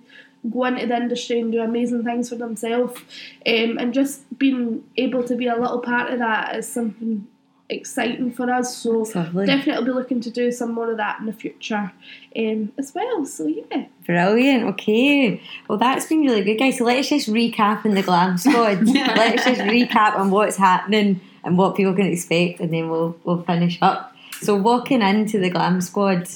go 0.49 0.65
into 0.65 0.85
the 0.87 0.95
industry 0.95 1.39
and 1.39 1.51
do 1.51 1.61
amazing 1.61 2.03
things 2.03 2.29
for 2.29 2.35
themselves. 2.35 2.99
Um, 3.47 3.77
and 3.77 3.93
just 3.93 4.37
being 4.37 4.83
able 4.97 5.23
to 5.23 5.35
be 5.35 5.47
a 5.47 5.55
little 5.55 5.79
part 5.79 6.11
of 6.11 6.19
that 6.19 6.55
is 6.55 6.67
something 6.67 7.27
exciting 7.69 8.31
for 8.31 8.51
us. 8.51 8.75
So 8.77 9.05
lovely. 9.15 9.45
definitely 9.45 9.85
be 9.85 9.91
looking 9.91 10.19
to 10.21 10.29
do 10.29 10.51
some 10.51 10.73
more 10.73 10.91
of 10.91 10.97
that 10.97 11.19
in 11.19 11.25
the 11.27 11.33
future 11.33 11.91
um, 12.35 12.71
as 12.77 12.93
well. 12.93 13.25
So 13.25 13.47
yeah. 13.47 13.85
Brilliant. 14.05 14.63
Okay. 14.71 15.41
Well, 15.67 15.77
that's 15.77 16.05
been 16.07 16.21
really 16.21 16.43
good, 16.43 16.59
guys. 16.59 16.77
So 16.77 16.83
let's 16.85 17.07
just 17.09 17.29
recap 17.29 17.85
in 17.85 17.93
the 17.95 18.03
Glam 18.03 18.37
Squad. 18.37 18.83
let's 18.87 19.45
just 19.45 19.61
recap 19.61 20.15
on 20.17 20.29
what's 20.29 20.57
happening 20.57 21.21
and 21.45 21.57
what 21.57 21.75
people 21.75 21.93
can 21.93 22.07
expect, 22.07 22.59
and 22.59 22.71
then 22.73 22.89
we'll 22.89 23.15
we'll 23.23 23.43
finish 23.43 23.77
up. 23.81 24.13
So 24.41 24.55
walking 24.55 25.01
into 25.01 25.39
the 25.39 25.49
Glam 25.49 25.79
Squad, 25.79 26.27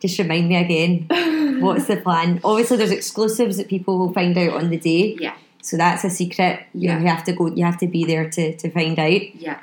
just 0.00 0.18
remind 0.18 0.48
me 0.48 0.56
again. 0.56 1.60
what's 1.60 1.86
the 1.86 1.96
plan? 1.96 2.40
Obviously, 2.44 2.76
there's 2.76 2.90
exclusives 2.90 3.56
that 3.56 3.68
people 3.68 3.98
will 3.98 4.12
find 4.12 4.36
out 4.38 4.54
on 4.54 4.70
the 4.70 4.78
day. 4.78 5.16
Yeah. 5.20 5.36
So 5.62 5.76
that's 5.76 6.04
a 6.04 6.10
secret. 6.10 6.60
You, 6.74 6.88
know, 6.88 6.94
Yeah. 6.94 7.00
you 7.00 7.06
have 7.08 7.24
to 7.24 7.32
go. 7.32 7.46
You 7.48 7.64
have 7.64 7.78
to 7.78 7.86
be 7.88 8.04
there 8.04 8.28
to 8.30 8.56
to 8.56 8.70
find 8.70 8.98
out. 8.98 9.34
Yeah. 9.34 9.60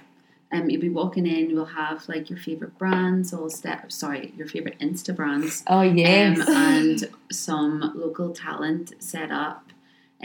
Um, 0.51 0.69
you'll 0.69 0.81
be 0.81 0.89
walking 0.89 1.25
in, 1.25 1.49
you'll 1.49 1.65
have 1.65 2.07
like 2.07 2.29
your 2.29 2.37
favourite 2.39 2.77
brands, 2.77 3.33
all 3.33 3.49
step 3.49 3.91
sorry, 3.91 4.31
your 4.37 4.47
favourite 4.47 4.79
Insta 4.79 5.13
brands. 5.13 5.63
Oh 5.67 5.81
yes. 5.81 6.39
um, 6.47 6.55
and 6.55 7.09
some 7.31 7.91
local 7.95 8.29
talent 8.31 8.93
set 8.99 9.31
up 9.31 9.64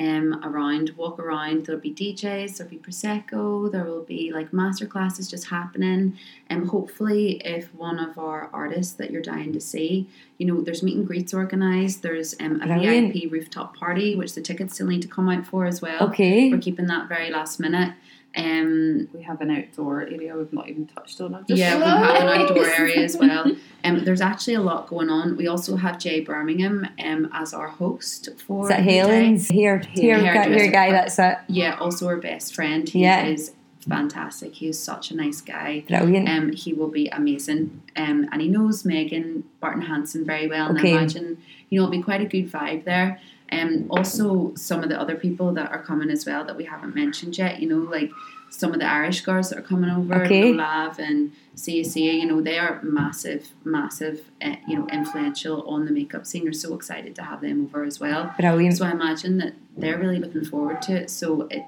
um, 0.00 0.40
around, 0.42 0.90
walk 0.96 1.18
around. 1.18 1.66
There'll 1.66 1.80
be 1.80 1.92
DJs, 1.92 2.56
there'll 2.56 2.70
be 2.70 2.78
Prosecco, 2.78 3.70
there 3.70 3.84
will 3.84 4.02
be 4.02 4.32
like 4.32 4.52
master 4.52 4.86
classes 4.86 5.28
just 5.28 5.48
happening. 5.48 6.18
And 6.46 6.68
hopefully, 6.68 7.42
if 7.44 7.72
one 7.74 7.98
of 7.98 8.18
our 8.18 8.48
artists 8.52 8.94
that 8.94 9.10
you're 9.10 9.20
dying 9.20 9.52
to 9.52 9.60
see, 9.60 10.08
you 10.38 10.46
know, 10.46 10.62
there's 10.62 10.82
meet 10.82 10.96
and 10.96 11.06
greets 11.06 11.34
organised, 11.34 12.02
there's 12.02 12.34
um, 12.40 12.62
a 12.62 12.66
Brilliant. 12.66 13.12
VIP 13.12 13.30
rooftop 13.30 13.76
party, 13.76 14.16
which 14.16 14.34
the 14.34 14.40
tickets 14.40 14.74
still 14.74 14.86
need 14.86 15.02
to 15.02 15.08
come 15.08 15.28
out 15.28 15.46
for 15.46 15.66
as 15.66 15.82
well. 15.82 16.08
okay. 16.08 16.50
We're 16.50 16.58
keeping 16.58 16.86
that 16.86 17.08
very 17.08 17.30
last 17.30 17.60
minute. 17.60 17.94
Um, 18.36 19.08
We 19.12 19.22
have 19.22 19.40
an 19.40 19.50
outdoor 19.50 20.02
area 20.02 20.36
we've 20.36 20.52
not 20.52 20.68
even 20.68 20.86
touched 20.86 21.20
on. 21.20 21.34
I've 21.34 21.44
yeah, 21.48 21.76
we 21.76 21.82
have 21.82 22.22
an 22.22 22.40
outdoor 22.42 22.66
area 22.66 22.98
as 23.04 23.16
well. 23.16 23.52
Um, 23.82 24.04
there's 24.04 24.20
actually 24.20 24.52
a 24.54 24.60
lot 24.60 24.88
going 24.88 25.08
on. 25.08 25.38
We 25.38 25.46
also 25.48 25.74
have 25.76 25.98
Jay 25.98 26.20
Birmingham 26.20 26.86
um, 27.02 27.30
as 27.32 27.54
our 27.54 27.68
host 27.68 28.28
for 28.46 28.64
Is 28.64 28.68
that 28.68 28.80
the 28.80 28.84
day. 28.84 28.96
Helen's 28.98 29.48
hair 29.50 29.78
hair, 29.78 30.18
Hair- 30.18 30.34
guy, 30.34 30.42
hair 30.42 30.52
hairdresser. 30.52 30.70
guy? 30.70 30.90
That's 30.92 31.18
it. 31.18 31.38
Yeah, 31.48 31.78
also 31.80 32.06
our 32.06 32.18
best 32.18 32.54
friend. 32.54 32.86
He 32.86 33.00
Yeah. 33.00 33.24
is 33.24 33.52
fantastic. 33.88 34.54
He 34.56 34.68
is 34.68 34.78
such 34.78 35.10
a 35.10 35.16
nice 35.16 35.40
guy. 35.40 35.84
Brilliant. 35.88 36.28
Um, 36.28 36.52
he 36.52 36.74
will 36.74 36.88
be 36.90 37.08
amazing. 37.08 37.80
Um, 37.96 38.28
and 38.30 38.42
he 38.42 38.48
knows 38.48 38.84
Megan 38.84 39.44
Barton 39.60 39.80
Hanson 39.80 40.26
very 40.26 40.46
well. 40.46 40.68
And 40.68 40.78
I 40.78 40.82
imagine 40.82 41.38
you 41.70 41.80
know 41.80 41.84
it'll 41.86 41.98
be 41.98 42.02
quite 42.02 42.20
a 42.20 42.26
good 42.26 42.52
vibe 42.52 42.84
there. 42.84 43.18
Um, 43.52 43.86
also 43.90 44.54
some 44.54 44.82
of 44.82 44.88
the 44.88 45.00
other 45.00 45.16
people 45.16 45.52
that 45.54 45.70
are 45.72 45.82
coming 45.82 46.10
as 46.10 46.24
well 46.26 46.44
that 46.44 46.56
we 46.56 46.64
haven't 46.64 46.94
mentioned 46.94 47.36
yet. 47.36 47.60
You 47.60 47.68
know, 47.68 47.90
like 47.90 48.10
some 48.50 48.72
of 48.72 48.80
the 48.80 48.86
Irish 48.86 49.20
girls 49.22 49.50
that 49.50 49.58
are 49.58 49.62
coming 49.62 49.90
over, 49.90 50.24
Okay. 50.24 50.52
Lav 50.52 50.98
and 50.98 51.32
CSA. 51.56 52.20
You 52.20 52.26
know, 52.26 52.40
they 52.40 52.58
are 52.58 52.80
massive, 52.82 53.48
massive. 53.64 54.22
Uh, 54.42 54.56
you 54.68 54.76
know, 54.78 54.86
influential 54.88 55.62
on 55.68 55.84
the 55.84 55.90
makeup 55.92 56.26
scene. 56.26 56.44
We're 56.44 56.52
so 56.52 56.74
excited 56.74 57.14
to 57.16 57.22
have 57.22 57.40
them 57.40 57.64
over 57.64 57.84
as 57.84 57.98
well. 58.00 58.32
Brilliant. 58.38 58.76
So 58.78 58.84
I 58.86 58.92
imagine 58.92 59.38
that 59.38 59.54
they're 59.76 59.98
really 59.98 60.18
looking 60.18 60.44
forward 60.44 60.80
to 60.82 60.94
it. 60.94 61.10
So 61.10 61.42
it, 61.50 61.64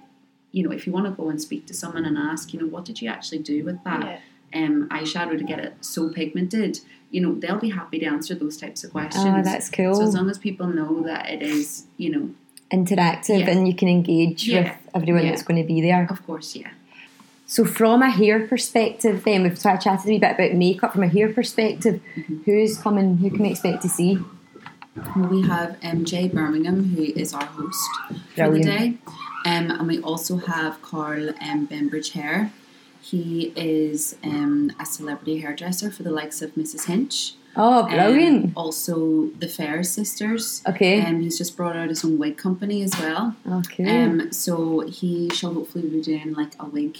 you 0.52 0.62
know, 0.62 0.70
if 0.72 0.86
you 0.86 0.92
want 0.92 1.06
to 1.06 1.12
go 1.12 1.28
and 1.30 1.40
speak 1.40 1.66
to 1.66 1.74
someone 1.74 2.04
and 2.04 2.16
ask, 2.18 2.52
you 2.52 2.60
know, 2.60 2.66
what 2.66 2.84
did 2.84 3.00
you 3.02 3.08
actually 3.08 3.38
do 3.38 3.64
with 3.64 3.82
that 3.84 4.20
Yeah. 4.54 4.64
um, 4.66 4.88
eyeshadow 4.90 5.36
to 5.38 5.44
get 5.44 5.58
it 5.60 5.74
so 5.80 6.08
pigmented? 6.10 6.80
You 7.12 7.20
know, 7.20 7.34
they'll 7.34 7.58
be 7.60 7.70
happy 7.70 7.98
to 8.00 8.06
answer 8.06 8.34
those 8.34 8.56
types 8.56 8.82
of 8.84 8.90
questions. 8.90 9.24
Oh, 9.26 9.42
that's 9.44 9.68
cool. 9.68 9.94
So 9.94 10.02
as 10.08 10.14
long 10.14 10.28
as 10.30 10.38
people 10.38 10.66
know 10.66 11.02
that 11.02 11.28
it 11.30 11.42
is, 11.42 11.84
you 11.98 12.10
know, 12.10 12.30
interactive 12.72 13.40
Yeah. 13.40 13.50
and 13.50 13.68
you 13.68 13.74
can 13.74 13.88
engage 13.88 14.48
Yeah. 14.48 14.62
with 14.62 14.72
everyone 14.94 15.22
Yeah. 15.24 15.30
that's 15.30 15.42
going 15.42 15.60
to 15.62 15.66
be 15.74 15.80
there. 15.82 16.06
of 16.10 16.26
course, 16.26 16.56
yeah. 16.56 16.70
So, 17.46 17.66
from 17.66 18.00
a 18.00 18.10
hair 18.10 18.46
perspective, 18.46 19.24
then 19.24 19.42
we've 19.42 19.60
chatted 19.60 20.06
a 20.06 20.08
wee 20.08 20.18
bit 20.18 20.32
about 20.36 20.54
makeup. 20.54 20.92
From 20.94 21.02
a 21.02 21.08
hair 21.08 21.28
perspective, 21.28 22.00
Mm-hmm. 22.16 22.36
who's 22.46 22.78
coming? 22.78 23.18
Who 23.18 23.28
can 23.30 23.42
we 23.42 23.50
expect 23.50 23.82
to 23.82 23.90
see? 23.90 24.18
We 25.30 25.42
have 25.42 25.76
MJ 25.82 26.28
Birmingham, 26.32 26.78
who 26.94 27.02
is 27.02 27.34
our 27.34 27.44
host 27.44 27.90
for 28.36 28.50
the 28.50 28.60
day. 28.60 28.94
Um, 29.44 29.70
and 29.70 29.86
we 29.86 30.00
also 30.00 30.36
have 30.36 30.80
Carl 30.80 31.30
um, 31.42 31.66
Bembridge 31.66 32.12
Hair. 32.12 32.52
He 33.02 33.52
is 33.56 34.16
um, 34.24 34.70
a 34.80 34.86
celebrity 34.86 35.38
hairdresser 35.40 35.90
for 35.90 36.02
the 36.04 36.10
likes 36.12 36.40
of 36.40 36.54
Mrs. 36.54 36.86
Hinch. 36.86 37.34
Oh, 37.54 37.82
brilliant. 37.86 38.44
Um, 38.46 38.52
also, 38.56 39.26
the 39.38 39.48
Fair 39.48 39.82
Sisters. 39.82 40.62
okay. 40.66 41.02
Um, 41.04 41.20
he's 41.20 41.36
just 41.36 41.54
brought 41.56 41.76
out 41.76 41.88
his 41.90 42.02
own 42.04 42.16
wig 42.18 42.38
company 42.38 42.82
as 42.82 42.98
well. 42.98 43.36
okay. 43.60 44.04
Um, 44.04 44.32
so 44.32 44.80
he 44.80 45.28
shall 45.30 45.52
hopefully 45.52 45.88
be 45.88 46.00
doing 46.00 46.32
like 46.32 46.52
a 46.58 46.64
wig 46.64 46.98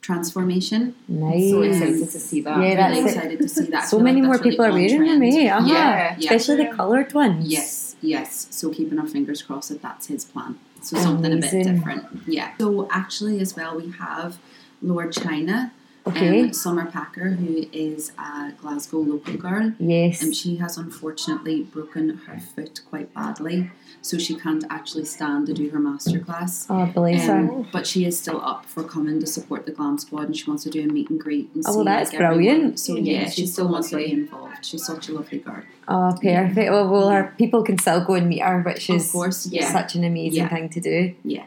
transformation. 0.00 0.94
nice. 1.08 1.50
So 1.50 1.58
um, 1.58 1.64
excited 1.64 2.10
to 2.10 2.20
see 2.20 2.40
that. 2.42 2.58
Yeah, 2.62 2.74
that's 2.76 2.96
really 2.98 3.10
it. 3.10 3.14
excited 3.16 3.38
to 3.40 3.48
see 3.48 3.64
that. 3.70 3.84
So 3.88 3.98
many 3.98 4.20
like 4.20 4.26
more 4.26 4.34
that's 4.36 4.44
really 4.44 4.50
people 4.52 4.64
are 4.66 4.72
wearing 4.72 5.04
them, 5.04 5.18
trend. 5.20 5.34
eh? 5.34 5.48
Uh-huh. 5.50 5.66
Yeah, 5.72 6.16
yeah. 6.18 6.32
Especially 6.34 6.64
the 6.66 6.72
coloured 6.74 7.12
ones. 7.12 7.46
Yes, 7.48 7.96
yes. 8.00 8.46
So 8.50 8.70
keeping 8.70 8.98
our 8.98 9.06
fingers 9.06 9.42
crossed 9.42 9.70
that 9.70 9.82
that's 9.82 10.06
his 10.06 10.24
plan. 10.24 10.58
So 10.82 10.98
something 10.98 11.32
a 11.32 11.36
bit 11.36 11.64
different. 11.64 12.06
Yeah. 12.26 12.52
So 12.58 12.86
actually, 12.90 13.40
as 13.40 13.56
well, 13.56 13.76
we 13.76 13.90
have 13.92 14.38
Lord 14.84 15.12
China, 15.12 15.72
Okay. 16.06 16.42
um, 16.42 16.52
Summer 16.52 16.84
Packer, 16.84 17.30
who 17.30 17.64
is 17.72 18.12
a 18.18 18.52
Glasgow 18.60 18.98
local 18.98 19.36
girl. 19.38 19.72
yes. 19.78 20.22
And 20.22 20.36
she 20.36 20.56
has 20.56 20.76
unfortunately 20.76 21.62
broken 21.62 22.04
her 22.26 22.38
foot 22.38 22.82
quite 22.90 23.08
badly, 23.14 23.70
so 24.02 24.18
she 24.18 24.34
can't 24.34 24.64
actually 24.68 25.06
stand 25.06 25.46
to 25.46 25.54
do 25.54 25.70
her 25.70 25.78
masterclass. 25.78 26.66
oh, 26.68 26.84
bless 26.92 27.24
her. 27.26 27.38
Um, 27.38 27.66
but 27.72 27.86
she 27.86 28.04
is 28.04 28.18
still 28.18 28.38
up 28.44 28.66
for 28.66 28.82
coming 28.84 29.18
to 29.20 29.26
support 29.26 29.64
the 29.64 29.72
Glam 29.72 29.96
Squad, 29.96 30.24
and 30.26 30.36
she 30.36 30.44
wants 30.50 30.62
to 30.64 30.70
do 30.70 30.82
a 30.82 30.86
meet 30.92 31.08
and 31.08 31.18
greet. 31.18 31.48
And 31.54 31.64
Oh, 31.66 31.70
see, 31.70 31.76
well, 31.76 31.84
that's 31.86 32.12
like, 32.12 32.20
everyone. 32.20 32.44
brilliant. 32.44 32.80
So 32.80 32.96
Yeah, 32.96 33.12
yeah, 33.22 33.24
she 33.30 33.40
she's 33.42 33.52
still 33.54 33.68
so 33.68 33.72
wants 33.72 33.88
to 33.90 33.96
be 33.96 34.12
involved. 34.12 34.62
She's 34.66 34.84
such 34.84 35.08
a 35.08 35.12
lovely 35.14 35.38
girl. 35.38 35.62
Oh, 35.88 36.12
perfect. 36.20 36.70
Well, 36.70 36.86
well, 36.88 37.08
our 37.08 37.32
people 37.38 37.62
can 37.62 37.78
still 37.78 38.04
go 38.04 38.12
and 38.14 38.28
meet 38.28 38.42
her, 38.42 38.60
which 38.60 38.90
is 38.90 39.06
Of 39.06 39.12
course, 39.12 39.46
yeah. 39.46 39.72
such 39.72 39.94
an 39.94 40.04
amazing 40.04 40.40
Yeah. 40.44 40.48
thing 40.54 40.68
to 40.68 40.80
do. 40.82 41.14
Yeah. 41.24 41.44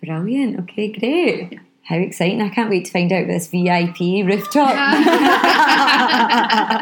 Brilliant. 0.00 0.60
Okay, 0.60 0.92
great. 0.92 1.58
Yeah. 1.88 1.96
How 1.96 2.02
exciting. 2.02 2.42
I 2.42 2.48
can't 2.48 2.70
wait 2.70 2.84
to 2.86 2.92
find 2.92 3.12
out 3.12 3.26
this 3.26 3.48
VIP 3.48 4.26
rooftop. 4.26 4.74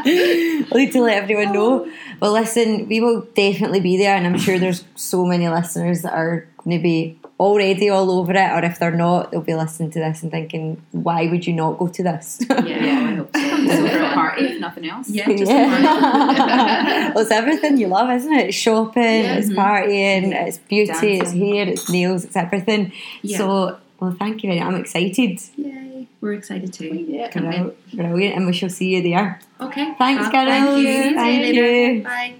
I'll 0.06 0.78
need 0.78 0.92
to 0.92 1.02
let 1.02 1.22
everyone 1.22 1.52
know. 1.52 1.86
Oh. 1.86 1.92
Well, 2.20 2.32
listen, 2.32 2.88
we 2.88 3.00
will 3.00 3.22
definitely 3.34 3.80
be 3.80 3.96
there, 3.96 4.16
and 4.16 4.26
I'm 4.26 4.38
sure 4.38 4.58
there's 4.58 4.84
so 4.94 5.24
many 5.24 5.48
listeners 5.48 6.02
that 6.02 6.12
are 6.14 6.46
going 6.58 6.78
to 6.78 6.82
be 6.82 7.18
already 7.38 7.90
all 7.90 8.10
over 8.12 8.32
it, 8.32 8.50
or 8.52 8.64
if 8.64 8.78
they're 8.78 8.92
not, 8.92 9.30
they'll 9.30 9.40
be 9.40 9.54
listening 9.54 9.90
to 9.90 9.98
this 9.98 10.22
and 10.22 10.30
thinking, 10.30 10.80
why 10.92 11.26
would 11.26 11.46
you 11.46 11.52
not 11.52 11.78
go 11.78 11.88
to 11.88 12.02
this? 12.02 12.40
Yeah, 12.48 12.56
I 12.56 13.14
hope 13.14 13.36
so. 13.36 13.40
So 13.64 13.88
for 13.88 14.02
a 14.02 14.12
party, 14.12 14.44
if 14.44 14.60
nothing 14.60 14.88
else. 14.88 15.08
Yeah, 15.08 15.26
just 15.26 15.50
Yeah. 15.50 17.08
well, 17.14 17.22
it's 17.22 17.30
everything 17.30 17.78
you 17.78 17.88
love, 17.88 18.10
isn't 18.10 18.32
it? 18.32 18.48
It's 18.48 18.56
shopping, 18.56 19.02
Yeah. 19.02 19.36
it's 19.36 19.48
partying, 19.48 20.24
mm-hmm. 20.24 20.46
it's 20.46 20.58
beauty, 20.58 20.90
it's 20.92 21.00
Dancing. 21.00 21.54
hair, 21.54 21.68
it's 21.68 21.88
nails, 21.90 22.24
it's 22.24 22.36
everything. 22.36 22.92
Yeah. 23.22 23.38
So, 23.38 23.78
well, 24.04 24.16
thank 24.18 24.42
you. 24.44 24.52
I'm 24.52 24.76
excited. 24.76 25.40
Yay. 25.56 26.08
We're 26.20 26.34
excited 26.34 26.72
too. 26.72 27.06
Yeah. 27.08 27.28
Can't. 27.30 27.74
Brilliant, 27.92 28.36
and 28.36 28.46
we 28.46 28.52
shall 28.52 28.70
see 28.70 28.94
you 28.96 29.02
there. 29.02 29.40
Okay. 29.60 29.94
Thanks. 29.98 30.28
Carol. 30.28 30.48
Thank 30.48 30.86
you. 30.86 31.14
Thank 31.14 31.42
later. 31.42 31.92
you. 31.92 32.02
Bye. 32.02 32.34